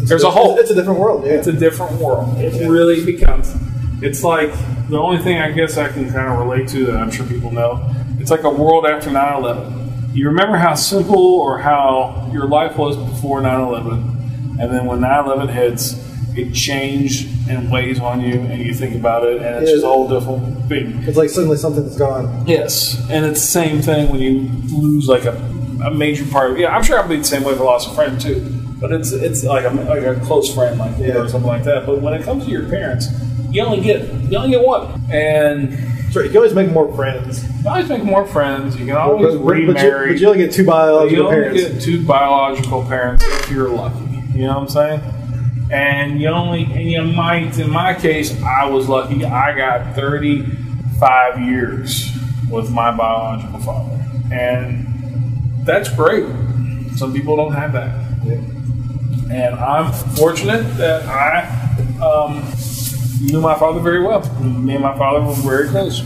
There's 0.09 0.25
a 0.25 0.31
hole. 0.31 0.59
It's 0.59 0.71
a 0.71 0.75
different 0.75 0.99
world. 0.99 1.25
Yeah. 1.25 1.33
It's 1.33 1.47
a 1.47 1.53
different 1.53 1.93
world. 2.01 2.39
It 2.39 2.69
really 2.69 3.05
becomes. 3.05 3.55
It's 4.01 4.23
like 4.25 4.53
the 4.89 4.99
only 4.99 5.19
thing 5.23 5.39
I 5.39 5.51
guess 5.53 5.77
I 5.77 5.89
can 5.89 6.11
kind 6.11 6.33
of 6.33 6.39
relate 6.39 6.69
to 6.69 6.87
that 6.87 6.97
I'm 6.97 7.11
sure 7.11 7.27
people 7.27 7.51
know. 7.51 7.89
It's 8.19 8.31
like 8.31 8.45
a 8.45 8.51
world 8.51 8.87
after 8.87 9.11
9/11. 9.11 10.15
You 10.15 10.27
remember 10.29 10.57
how 10.57 10.75
simple 10.75 11.19
or 11.41 11.59
how 11.59 12.29
your 12.33 12.47
life 12.49 12.77
was 12.79 12.97
before 12.97 13.41
9/11, 13.41 14.59
and 14.61 14.73
then 14.73 14.87
when 14.87 15.01
9/11 15.01 15.49
hits, 15.51 15.97
it 16.37 16.53
changed 16.55 17.29
and 17.51 17.71
weighs 17.71 17.99
on 18.01 18.21
you, 18.21 18.35
and 18.41 18.63
you 18.63 18.73
think 18.73 18.95
about 18.95 19.25
it, 19.25 19.43
and 19.43 19.57
it's 19.57 19.71
Yeah. 19.71 19.77
just 19.77 19.85
a 19.85 19.89
whole 19.89 20.09
different 20.09 20.69
thing. 20.69 21.03
it's 21.07 21.17
like 21.17 21.31
suddenly 21.31 21.57
something's 21.57 21.97
gone. 21.97 22.45
Yes, 22.47 23.01
and 23.11 23.25
it's 23.25 23.41
the 23.41 23.47
same 23.47 23.83
thing 23.83 24.09
when 24.11 24.21
you 24.21 24.49
lose 24.73 25.09
like 25.09 25.25
a, 25.25 25.35
a 25.85 25.91
major 25.91 26.25
part. 26.27 26.53
of 26.53 26.59
Yeah, 26.59 26.75
I'm 26.75 26.83
sure 26.83 26.99
I'd 26.99 27.09
be 27.09 27.17
the 27.17 27.25
same 27.25 27.43
way 27.45 27.53
if 27.53 27.61
I 27.61 27.65
lost 27.65 27.91
a 27.91 27.95
friend 27.95 28.21
too. 28.21 28.45
But 28.81 28.93
it's 28.93 29.13
it's 29.13 29.43
like 29.45 29.65
a, 29.65 29.71
like 29.71 30.03
a 30.03 30.21
close 30.25 30.53
friend 30.55 30.79
like 30.79 30.97
Yeah. 30.99 31.17
or 31.19 31.29
something 31.29 31.49
like 31.49 31.65
that. 31.65 31.85
But 31.87 32.01
when 32.01 32.15
it 32.15 32.23
comes 32.23 32.45
to 32.45 32.51
your 32.51 32.69
parents, 32.69 33.09
you 33.51 33.63
only 33.63 33.81
get 33.81 34.07
you 34.31 34.37
only 34.39 34.51
get 34.51 34.65
one, 34.67 35.01
and. 35.11 35.77
You 36.15 36.23
can 36.29 36.37
always 36.39 36.55
make 36.55 36.73
more 36.73 36.93
friends. 36.97 37.45
you 37.63 37.69
always 37.69 37.89
make 37.89 38.03
more 38.03 38.27
friends. 38.27 38.77
You 38.81 38.87
can 38.87 38.97
always 38.97 39.35
But, 39.35 39.39
but, 39.41 39.47
but, 39.47 39.57
you, 39.59 39.67
remarry. 39.69 40.13
but 40.13 40.21
you 40.21 40.27
only 40.29 40.39
get 40.39 40.53
two 40.53 40.65
biological 40.65 41.17
you 41.17 41.23
only 41.29 41.37
parents. 41.37 41.63
get 41.63 41.83
two 41.83 42.05
biological 42.07 42.83
parents 42.85 43.25
if 43.25 43.51
you're 43.51 43.69
lucky. 43.69 44.01
You 44.35 44.47
know 44.47 44.59
what 44.59 44.63
I'm 44.63 44.69
saying? 44.69 45.01
And 45.71 46.19
you 46.21 46.29
only 46.29 46.65
and 46.65 46.91
you 46.91 47.03
might 47.03 47.57
in 47.59 47.71
my 47.71 47.93
case 47.95 48.35
I 48.43 48.65
was 48.65 48.89
lucky. 48.89 49.23
I 49.27 49.55
got 49.55 49.95
35 49.95 51.41
years 51.43 52.11
with 52.51 52.71
my 52.71 52.91
biological 52.91 53.59
father. 53.61 54.03
And 54.33 54.87
that's 55.65 55.89
great. 55.95 56.25
Some 56.97 57.13
people 57.13 57.37
don't 57.37 57.53
have 57.53 57.73
that. 57.75 57.93
And 59.31 59.55
I'm 59.57 59.93
fortunate 60.17 60.63
that 60.79 61.05
I 61.07 61.45
um, 62.03 62.43
knew 63.21 63.41
my 63.41 63.59
father 63.59 63.81
very 63.81 64.03
well. 64.03 64.23
Me 64.41 64.75
and 64.75 64.83
my 64.83 64.97
father 64.97 65.21
were 65.21 65.35
very 65.35 65.69
close. 65.69 66.01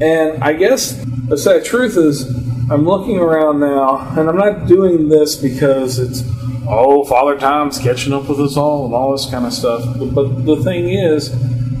And 0.00 0.42
I 0.42 0.52
guess 0.52 0.92
the 1.28 1.38
sad 1.38 1.64
truth 1.64 1.96
is, 1.96 2.26
I'm 2.68 2.84
looking 2.84 3.18
around 3.18 3.60
now, 3.60 4.08
and 4.18 4.28
I'm 4.28 4.36
not 4.36 4.66
doing 4.66 5.08
this 5.08 5.36
because 5.36 6.00
it's, 6.00 6.22
oh, 6.68 7.04
Father 7.04 7.38
Time's 7.38 7.78
catching 7.78 8.12
up 8.12 8.28
with 8.28 8.40
us 8.40 8.56
all 8.56 8.86
and 8.86 8.94
all 8.94 9.12
this 9.12 9.30
kind 9.30 9.46
of 9.46 9.52
stuff. 9.52 9.84
But, 9.98 10.44
the 10.44 10.56
thing 10.64 10.88
is, 10.88 11.32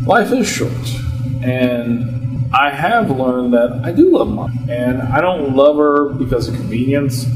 life 0.06 0.30
is 0.30 0.48
short. 0.48 0.72
And 1.42 2.48
I 2.54 2.70
have 2.70 3.10
learned 3.10 3.52
that 3.54 3.80
I 3.84 3.90
do 3.90 4.16
love 4.16 4.28
mom. 4.28 4.66
And 4.70 5.02
I 5.02 5.20
don't 5.20 5.56
love 5.56 5.76
her 5.76 6.10
because 6.10 6.48
of 6.48 6.54
convenience. 6.54 7.26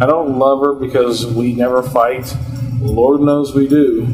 I 0.00 0.06
don't 0.06 0.38
love 0.38 0.60
her 0.60 0.72
because 0.72 1.26
we 1.26 1.52
never 1.52 1.82
fight. 1.82 2.34
Lord 2.80 3.20
knows 3.20 3.54
we 3.54 3.68
do. 3.68 4.06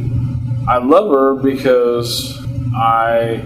I 0.67 0.79
love 0.79 1.11
her 1.13 1.35
because 1.41 2.45
I 2.75 3.41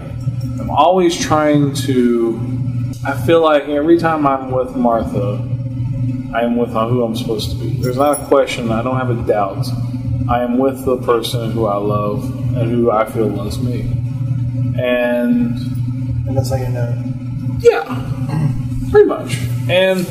am 0.59 0.71
always 0.71 1.15
trying 1.15 1.75
to. 1.85 2.91
I 3.05 3.15
feel 3.27 3.41
like 3.41 3.65
every 3.65 3.99
time 3.99 4.25
I'm 4.25 4.49
with 4.49 4.75
Martha, 4.75 5.33
I 6.33 6.41
am 6.41 6.57
with 6.57 6.71
who 6.71 7.03
I'm 7.03 7.15
supposed 7.15 7.51
to 7.51 7.57
be. 7.57 7.79
There's 7.79 7.97
not 7.97 8.19
a 8.19 8.25
question, 8.25 8.71
I 8.71 8.81
don't 8.81 8.97
have 8.97 9.11
a 9.11 9.21
doubt. 9.27 9.67
I 10.27 10.41
am 10.41 10.57
with 10.57 10.83
the 10.83 10.97
person 10.97 11.51
who 11.51 11.67
I 11.67 11.77
love 11.77 12.23
and 12.57 12.71
who 12.71 12.89
I 12.89 13.05
feel 13.05 13.27
loves 13.27 13.61
me. 13.61 13.81
And 14.79 15.59
and 16.27 16.35
that's 16.35 16.49
how 16.49 16.55
you 16.55 16.69
know. 16.69 17.03
yeah, 17.59 17.83
pretty 18.89 19.07
much. 19.07 19.37
And 19.69 20.07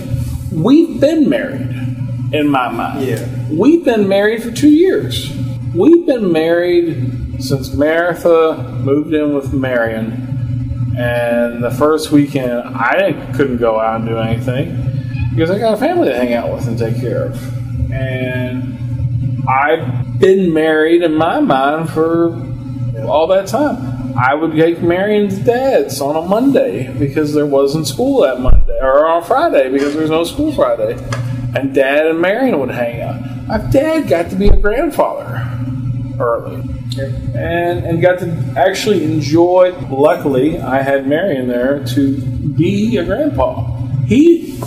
we've 0.52 1.00
been 1.00 1.28
married 1.28 1.89
in 2.32 2.48
my 2.48 2.70
mind. 2.70 3.06
Yeah. 3.06 3.28
We've 3.50 3.84
been 3.84 4.08
married 4.08 4.42
for 4.42 4.50
two 4.50 4.70
years. 4.70 5.36
We've 5.74 6.06
been 6.06 6.32
married 6.32 7.42
since 7.42 7.72
Martha 7.72 8.78
moved 8.80 9.14
in 9.14 9.34
with 9.34 9.52
Marion. 9.52 10.26
And 10.98 11.62
the 11.62 11.70
first 11.70 12.10
weekend, 12.10 12.76
I 12.76 13.12
couldn't 13.34 13.58
go 13.58 13.80
out 13.80 14.00
and 14.00 14.08
do 14.08 14.18
anything 14.18 15.30
because 15.30 15.50
I 15.50 15.58
got 15.58 15.74
a 15.74 15.76
family 15.76 16.08
to 16.08 16.16
hang 16.16 16.34
out 16.34 16.52
with 16.52 16.66
and 16.66 16.78
take 16.78 17.00
care 17.00 17.26
of. 17.26 17.92
And 17.92 18.76
I've 19.48 20.18
been 20.18 20.52
married 20.52 21.02
in 21.02 21.14
my 21.14 21.40
mind 21.40 21.90
for 21.90 22.34
all 23.06 23.26
that 23.28 23.46
time. 23.46 24.16
I 24.18 24.34
would 24.34 24.52
take 24.52 24.82
Marion's 24.82 25.38
dad's 25.38 26.00
on 26.00 26.16
a 26.16 26.28
Monday 26.28 26.92
because 26.98 27.32
there 27.32 27.46
wasn't 27.46 27.86
school 27.86 28.22
that 28.22 28.40
Monday, 28.40 28.78
or 28.82 29.06
on 29.06 29.22
Friday 29.24 29.70
because 29.70 29.92
there 29.94 30.02
was 30.02 30.10
no 30.10 30.24
school 30.24 30.52
Friday. 30.52 30.96
And 31.54 31.74
Dad 31.74 32.06
and 32.06 32.20
Marion 32.20 32.58
would 32.60 32.70
hang 32.70 33.02
out. 33.02 33.46
My 33.46 33.58
dad 33.70 34.08
got 34.08 34.30
to 34.30 34.36
be 34.36 34.48
a 34.48 34.56
grandfather 34.56 35.46
early. 36.20 36.62
And, 37.34 37.84
and 37.84 38.02
got 38.02 38.18
to 38.20 38.54
actually 38.56 39.04
enjoy. 39.04 39.72
Luckily, 39.88 40.58
I 40.58 40.82
had 40.82 41.06
Marion 41.06 41.48
there 41.48 41.84
to 41.88 42.20
be 42.20 42.96
a 42.96 43.04
grandpa. 43.04 43.76
He 44.06 44.60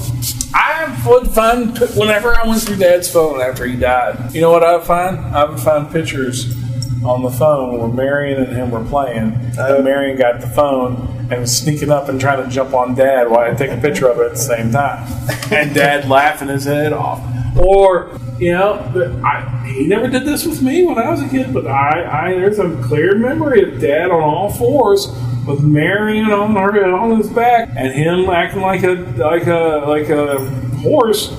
I 0.53 1.03
would 1.07 1.27
find 1.27 1.77
whenever 1.95 2.35
I 2.35 2.47
went 2.47 2.61
through 2.61 2.77
Dad's 2.77 3.11
phone 3.11 3.41
after 3.41 3.65
he 3.65 3.75
died. 3.75 4.33
You 4.33 4.41
know 4.41 4.51
what 4.51 4.63
I 4.63 4.77
would 4.77 4.85
find? 4.85 5.17
I 5.17 5.45
would 5.45 5.59
find 5.59 5.91
pictures 5.91 6.55
on 7.03 7.23
the 7.23 7.31
phone 7.31 7.79
where 7.79 7.89
Marion 7.89 8.43
and 8.43 8.55
him 8.55 8.71
were 8.71 8.83
playing. 8.85 9.33
Uh-huh. 9.33 9.75
And 9.75 9.83
Marion 9.83 10.17
got 10.17 10.41
the 10.41 10.47
phone 10.47 11.12
and 11.31 11.49
sneaking 11.49 11.89
up 11.89 12.09
and 12.09 12.19
trying 12.19 12.43
to 12.43 12.49
jump 12.49 12.73
on 12.73 12.95
Dad 12.95 13.29
while 13.29 13.39
I 13.39 13.53
take 13.53 13.71
a 13.71 13.77
picture 13.77 14.07
of 14.07 14.19
it 14.19 14.25
at 14.25 14.31
the 14.31 14.37
same 14.37 14.71
time, 14.71 15.07
and 15.51 15.73
Dad 15.73 16.09
laughing 16.09 16.49
his 16.49 16.65
head 16.65 16.93
off. 16.93 17.21
Or 17.57 18.17
you 18.39 18.51
know, 18.51 19.21
I, 19.23 19.65
he 19.67 19.87
never 19.87 20.07
did 20.07 20.25
this 20.25 20.45
with 20.45 20.61
me 20.61 20.83
when 20.83 20.97
I 20.97 21.09
was 21.09 21.21
a 21.21 21.29
kid, 21.29 21.53
but 21.53 21.67
I, 21.67 22.29
I 22.29 22.33
there's 22.33 22.59
a 22.59 22.75
clear 22.83 23.15
memory 23.17 23.63
of 23.63 23.79
Dad 23.79 24.11
on 24.11 24.21
all 24.21 24.51
fours 24.51 25.07
with 25.47 25.61
Marion 25.61 26.31
on 26.31 26.55
her 26.55 26.93
on 26.93 27.17
his 27.17 27.29
back 27.29 27.69
and 27.75 27.93
him 27.93 28.29
acting 28.29 28.61
like 28.61 28.83
a 28.83 28.93
like 29.17 29.47
a 29.47 29.83
like 29.87 30.09
a 30.09 30.39
horse 30.79 31.29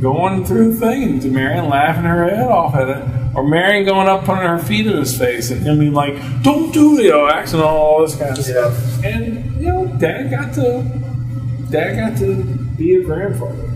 going 0.00 0.44
through 0.44 0.72
the 0.72 0.80
thing 0.80 1.02
and 1.02 1.32
Marion 1.32 1.68
laughing 1.68 2.04
her 2.04 2.28
head 2.28 2.48
off 2.48 2.74
at 2.74 2.88
it. 2.88 3.19
Or 3.34 3.46
Marion 3.46 3.84
going 3.84 4.08
up 4.08 4.24
putting 4.24 4.44
her 4.44 4.58
feet 4.58 4.86
in 4.86 4.96
his 4.96 5.16
face 5.16 5.50
and 5.50 5.62
him 5.62 5.78
being 5.78 5.92
like, 5.92 6.14
Don't 6.42 6.72
do 6.72 6.98
it, 6.98 7.04
you 7.04 7.10
know, 7.10 7.28
acting 7.28 7.60
all 7.60 8.02
this 8.02 8.16
kind 8.16 8.36
of 8.36 8.44
stuff. 8.44 9.04
And 9.04 9.60
you 9.60 9.68
know, 9.68 9.86
Dad 9.98 10.30
got 10.30 10.54
to 10.54 10.82
Dad 11.70 11.94
got 11.96 12.18
to 12.18 12.42
be 12.76 12.96
a 12.96 13.04
grandfather. 13.04 13.70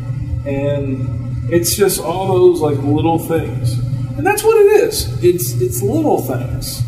And 0.47 1.53
it's 1.53 1.77
just 1.77 2.01
all 2.01 2.27
those 2.27 2.61
like 2.61 2.79
little 2.79 3.19
things. 3.19 3.79
And 4.17 4.27
that's 4.27 4.43
what 4.43 4.57
it 4.57 4.83
is. 4.83 5.23
It's 5.25 5.53
it's 5.61 5.83
little 5.83 6.21
things 6.21 6.83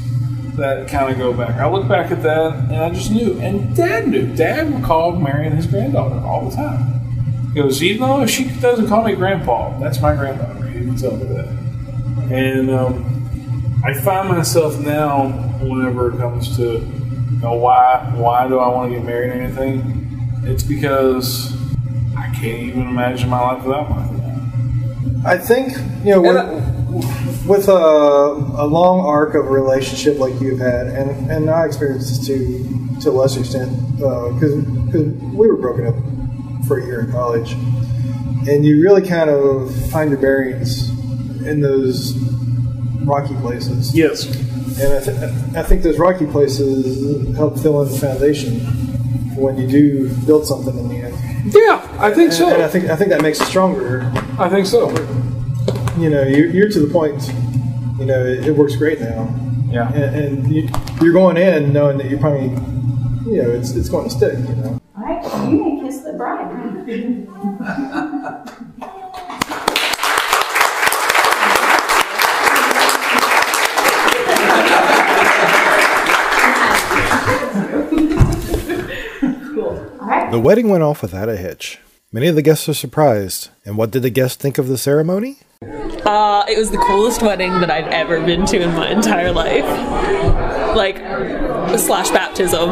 that 0.57 0.89
kind 0.89 1.13
of 1.13 1.19
go 1.19 1.33
back. 1.33 1.57
I 1.57 1.69
look 1.69 1.87
back 1.87 2.11
at 2.11 2.23
that 2.23 2.55
and 2.55 2.77
I 2.77 2.91
just 2.91 3.11
knew. 3.11 3.39
And 3.41 3.77
Dad 3.77 4.09
knew. 4.09 4.35
Dad 4.35 4.83
called 4.83 5.23
Marion 5.23 5.55
his 5.55 5.67
granddaughter 5.67 6.19
all 6.27 6.49
the 6.49 6.57
time. 6.57 6.97
He 7.53 7.63
goes, 7.63 7.83
even 7.83 8.01
though 8.01 8.27
she 8.27 8.45
doesn't 8.61 8.89
call 8.89 9.05
me 9.05 9.15
grandpa, 9.15 9.79
that's 9.79 10.01
my 10.01 10.15
granddaughter. 10.15 10.67
He 10.69 10.87
would 10.87 10.99
tell 10.99 11.17
me 11.17 11.25
that. 11.25 11.66
And 12.31 12.71
um, 12.71 13.81
I 13.85 13.95
find 13.95 14.29
myself 14.29 14.81
now, 14.81 15.29
whenever 15.61 16.13
it 16.13 16.19
comes 16.19 16.57
to 16.57 16.63
you 17.37 17.39
know, 17.39 17.55
why 17.55 18.11
why 18.17 18.49
do 18.49 18.59
I 18.59 18.69
want 18.69 18.91
to 18.91 18.97
get 18.97 19.07
married 19.07 19.31
or 19.31 19.35
anything, 19.35 20.41
it's 20.45 20.63
because 20.63 21.55
I 22.17 22.27
can't 22.35 22.63
even 22.63 22.83
imagine 22.83 23.29
my 23.29 23.41
life 23.41 23.65
without 23.65 23.91
my. 23.91 24.07
I 25.25 25.39
think 25.39 25.77
you 26.05 26.13
know 26.13 26.23
with, 26.23 27.47
with 27.47 27.69
a, 27.69 27.73
a 27.73 28.67
long 28.67 29.07
arc 29.07 29.35
of 29.35 29.47
a 29.47 29.51
relationship 29.51 30.19
like 30.19 30.41
you've 30.41 30.59
had, 30.59 30.87
and 30.87 31.31
and 31.31 31.51
I 31.51 31.67
experienced 31.67 32.09
this 32.09 32.27
to 32.27 33.01
to 33.03 33.11
a 33.11 33.13
lesser 33.13 33.41
extent 33.41 33.71
because 33.97 34.65
because 34.87 35.07
we 35.35 35.47
were 35.47 35.59
broken 35.59 35.87
up 35.87 36.67
for 36.67 36.79
a 36.79 36.87
year 36.87 37.03
in 37.03 37.13
college, 37.13 37.53
and 38.49 38.65
you 38.65 38.83
really 38.83 39.07
kind 39.07 39.31
of 39.31 39.73
find 39.91 40.11
your 40.11 40.19
bearings 40.19 40.96
in 41.47 41.61
those 41.61 42.15
rocky 43.05 43.35
places. 43.37 43.95
Yes. 43.97 44.27
And 44.79 44.93
I, 44.93 45.01
th- 45.01 45.57
I 45.57 45.63
think 45.63 45.83
those 45.83 45.99
rocky 45.99 46.27
places 46.27 47.35
help 47.37 47.59
fill 47.59 47.83
in 47.83 47.91
the 47.93 47.99
foundation 47.99 48.61
for 49.35 49.41
when 49.43 49.57
you 49.59 49.67
do 49.67 50.09
build 50.27 50.47
something 50.47 50.77
in 50.79 50.89
the 50.89 50.97
end. 50.97 51.15
Yeah, 51.55 51.81
I 51.99 52.11
think 52.13 52.27
And, 52.31 52.35
so. 52.35 52.49
and 52.53 52.63
I 52.63 52.69
think 52.69 52.87
I 52.87 52.97
think 52.97 53.11
that 53.11 53.23
makes 53.23 53.41
it 53.41 53.47
stronger. 53.47 54.11
I 54.39 54.49
think 54.49 54.67
so. 54.67 54.91
You 55.99 56.11
know, 56.11 56.23
you, 56.25 56.49
you're 56.51 56.69
to 56.69 56.81
the 56.81 56.93
point. 56.93 57.23
You 57.99 58.05
know, 58.05 58.27
it, 58.27 58.47
it 58.49 58.53
works 58.53 58.77
great 58.77 59.01
now, 59.01 59.35
Yeah. 59.71 59.91
and, 59.95 60.15
and 60.17 60.55
you, 60.55 60.69
you're 61.01 61.15
going 61.15 61.39
in 61.39 61.73
knowing 61.73 61.97
that 61.99 62.11
you're 62.11 62.19
probably, 62.21 62.49
you 63.31 63.43
know, 63.43 63.51
it's 63.51 63.71
it's 63.75 63.89
going 63.89 64.09
to 64.09 64.15
stick. 64.15 64.35
You 64.39 64.55
know. 64.57 64.81
All 64.99 65.03
right, 65.05 65.49
you 65.51 65.65
may 65.65 65.81
kiss 65.87 66.01
the 66.01 66.13
bride. 66.13 66.43
The 80.37 80.43
wedding 80.43 80.69
went 80.69 80.83
off 80.83 81.01
without 81.01 81.31
a 81.31 81.37
hitch. 81.39 81.79
Many 82.13 82.27
of 82.27 82.35
the 82.35 82.43
guests 82.43 82.69
are 82.69 82.75
surprised. 82.75 83.49
And 83.65 83.79
what 83.79 83.91
did 83.91 84.03
the 84.03 84.11
guests 84.11 84.37
think 84.37 84.59
of 84.59 84.69
the 84.69 84.77
ceremony? 84.77 85.39
Uh, 85.63 86.45
it 86.47 86.59
was 86.59 86.71
the 86.71 86.77
coolest 86.77 87.23
wedding 87.23 87.53
that 87.61 87.71
I'd 87.71 87.89
ever 87.89 88.21
been 88.21 88.45
to 88.45 88.61
in 88.61 88.75
my 88.75 88.91
entire 88.91 89.33
life. 89.33 89.65
Like, 90.77 90.99
slash 91.79 92.11
baptism, 92.11 92.69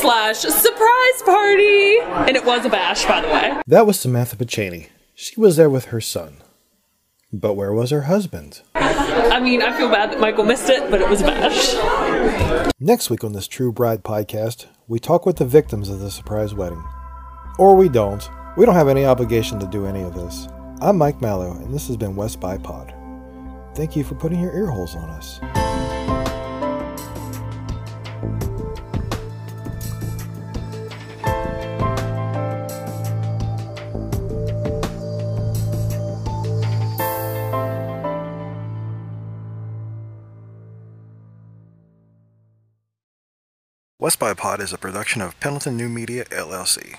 slash 0.00 0.38
surprise 0.38 1.22
party. 1.22 1.98
And 2.00 2.34
it 2.34 2.46
was 2.46 2.64
a 2.64 2.70
bash, 2.70 3.04
by 3.04 3.20
the 3.20 3.28
way. 3.28 3.60
That 3.66 3.86
was 3.86 4.00
Samantha 4.00 4.36
Pacini. 4.36 4.88
She 5.14 5.38
was 5.38 5.56
there 5.56 5.68
with 5.68 5.84
her 5.86 6.00
son. 6.00 6.38
But 7.30 7.52
where 7.52 7.74
was 7.74 7.90
her 7.90 8.02
husband? 8.04 8.62
I 8.74 9.38
mean, 9.38 9.60
I 9.60 9.76
feel 9.76 9.90
bad 9.90 10.12
that 10.12 10.18
Michael 10.18 10.44
missed 10.44 10.70
it, 10.70 10.90
but 10.90 11.02
it 11.02 11.10
was 11.10 11.20
a 11.20 11.24
bash. 11.24 12.72
Next 12.80 13.10
week 13.10 13.22
on 13.22 13.34
this 13.34 13.48
True 13.48 13.70
Bride 13.70 14.02
podcast, 14.02 14.64
we 14.88 14.98
talk 14.98 15.26
with 15.26 15.36
the 15.36 15.44
victims 15.44 15.90
of 15.90 16.00
the 16.00 16.10
surprise 16.10 16.54
wedding. 16.54 16.82
Or 17.58 17.76
we 17.76 17.88
don't. 17.88 18.28
We 18.56 18.66
don't 18.66 18.74
have 18.74 18.88
any 18.88 19.04
obligation 19.04 19.58
to 19.60 19.66
do 19.66 19.86
any 19.86 20.02
of 20.02 20.14
this. 20.14 20.48
I'm 20.80 20.98
Mike 20.98 21.20
Mallow, 21.20 21.52
and 21.52 21.72
this 21.72 21.86
has 21.88 21.96
been 21.96 22.16
West 22.16 22.40
by 22.40 22.58
Pod. 22.58 22.94
Thank 23.74 23.96
you 23.96 24.04
for 24.04 24.14
putting 24.14 24.40
your 24.40 24.54
ear 24.54 24.66
holes 24.66 24.96
on 24.96 25.08
us. 25.10 25.40
West 43.98 44.18
by 44.18 44.34
Pod 44.34 44.60
is 44.60 44.72
a 44.72 44.78
production 44.78 45.22
of 45.22 45.38
Pendleton 45.38 45.76
New 45.76 45.88
Media, 45.88 46.24
LLC. 46.24 46.96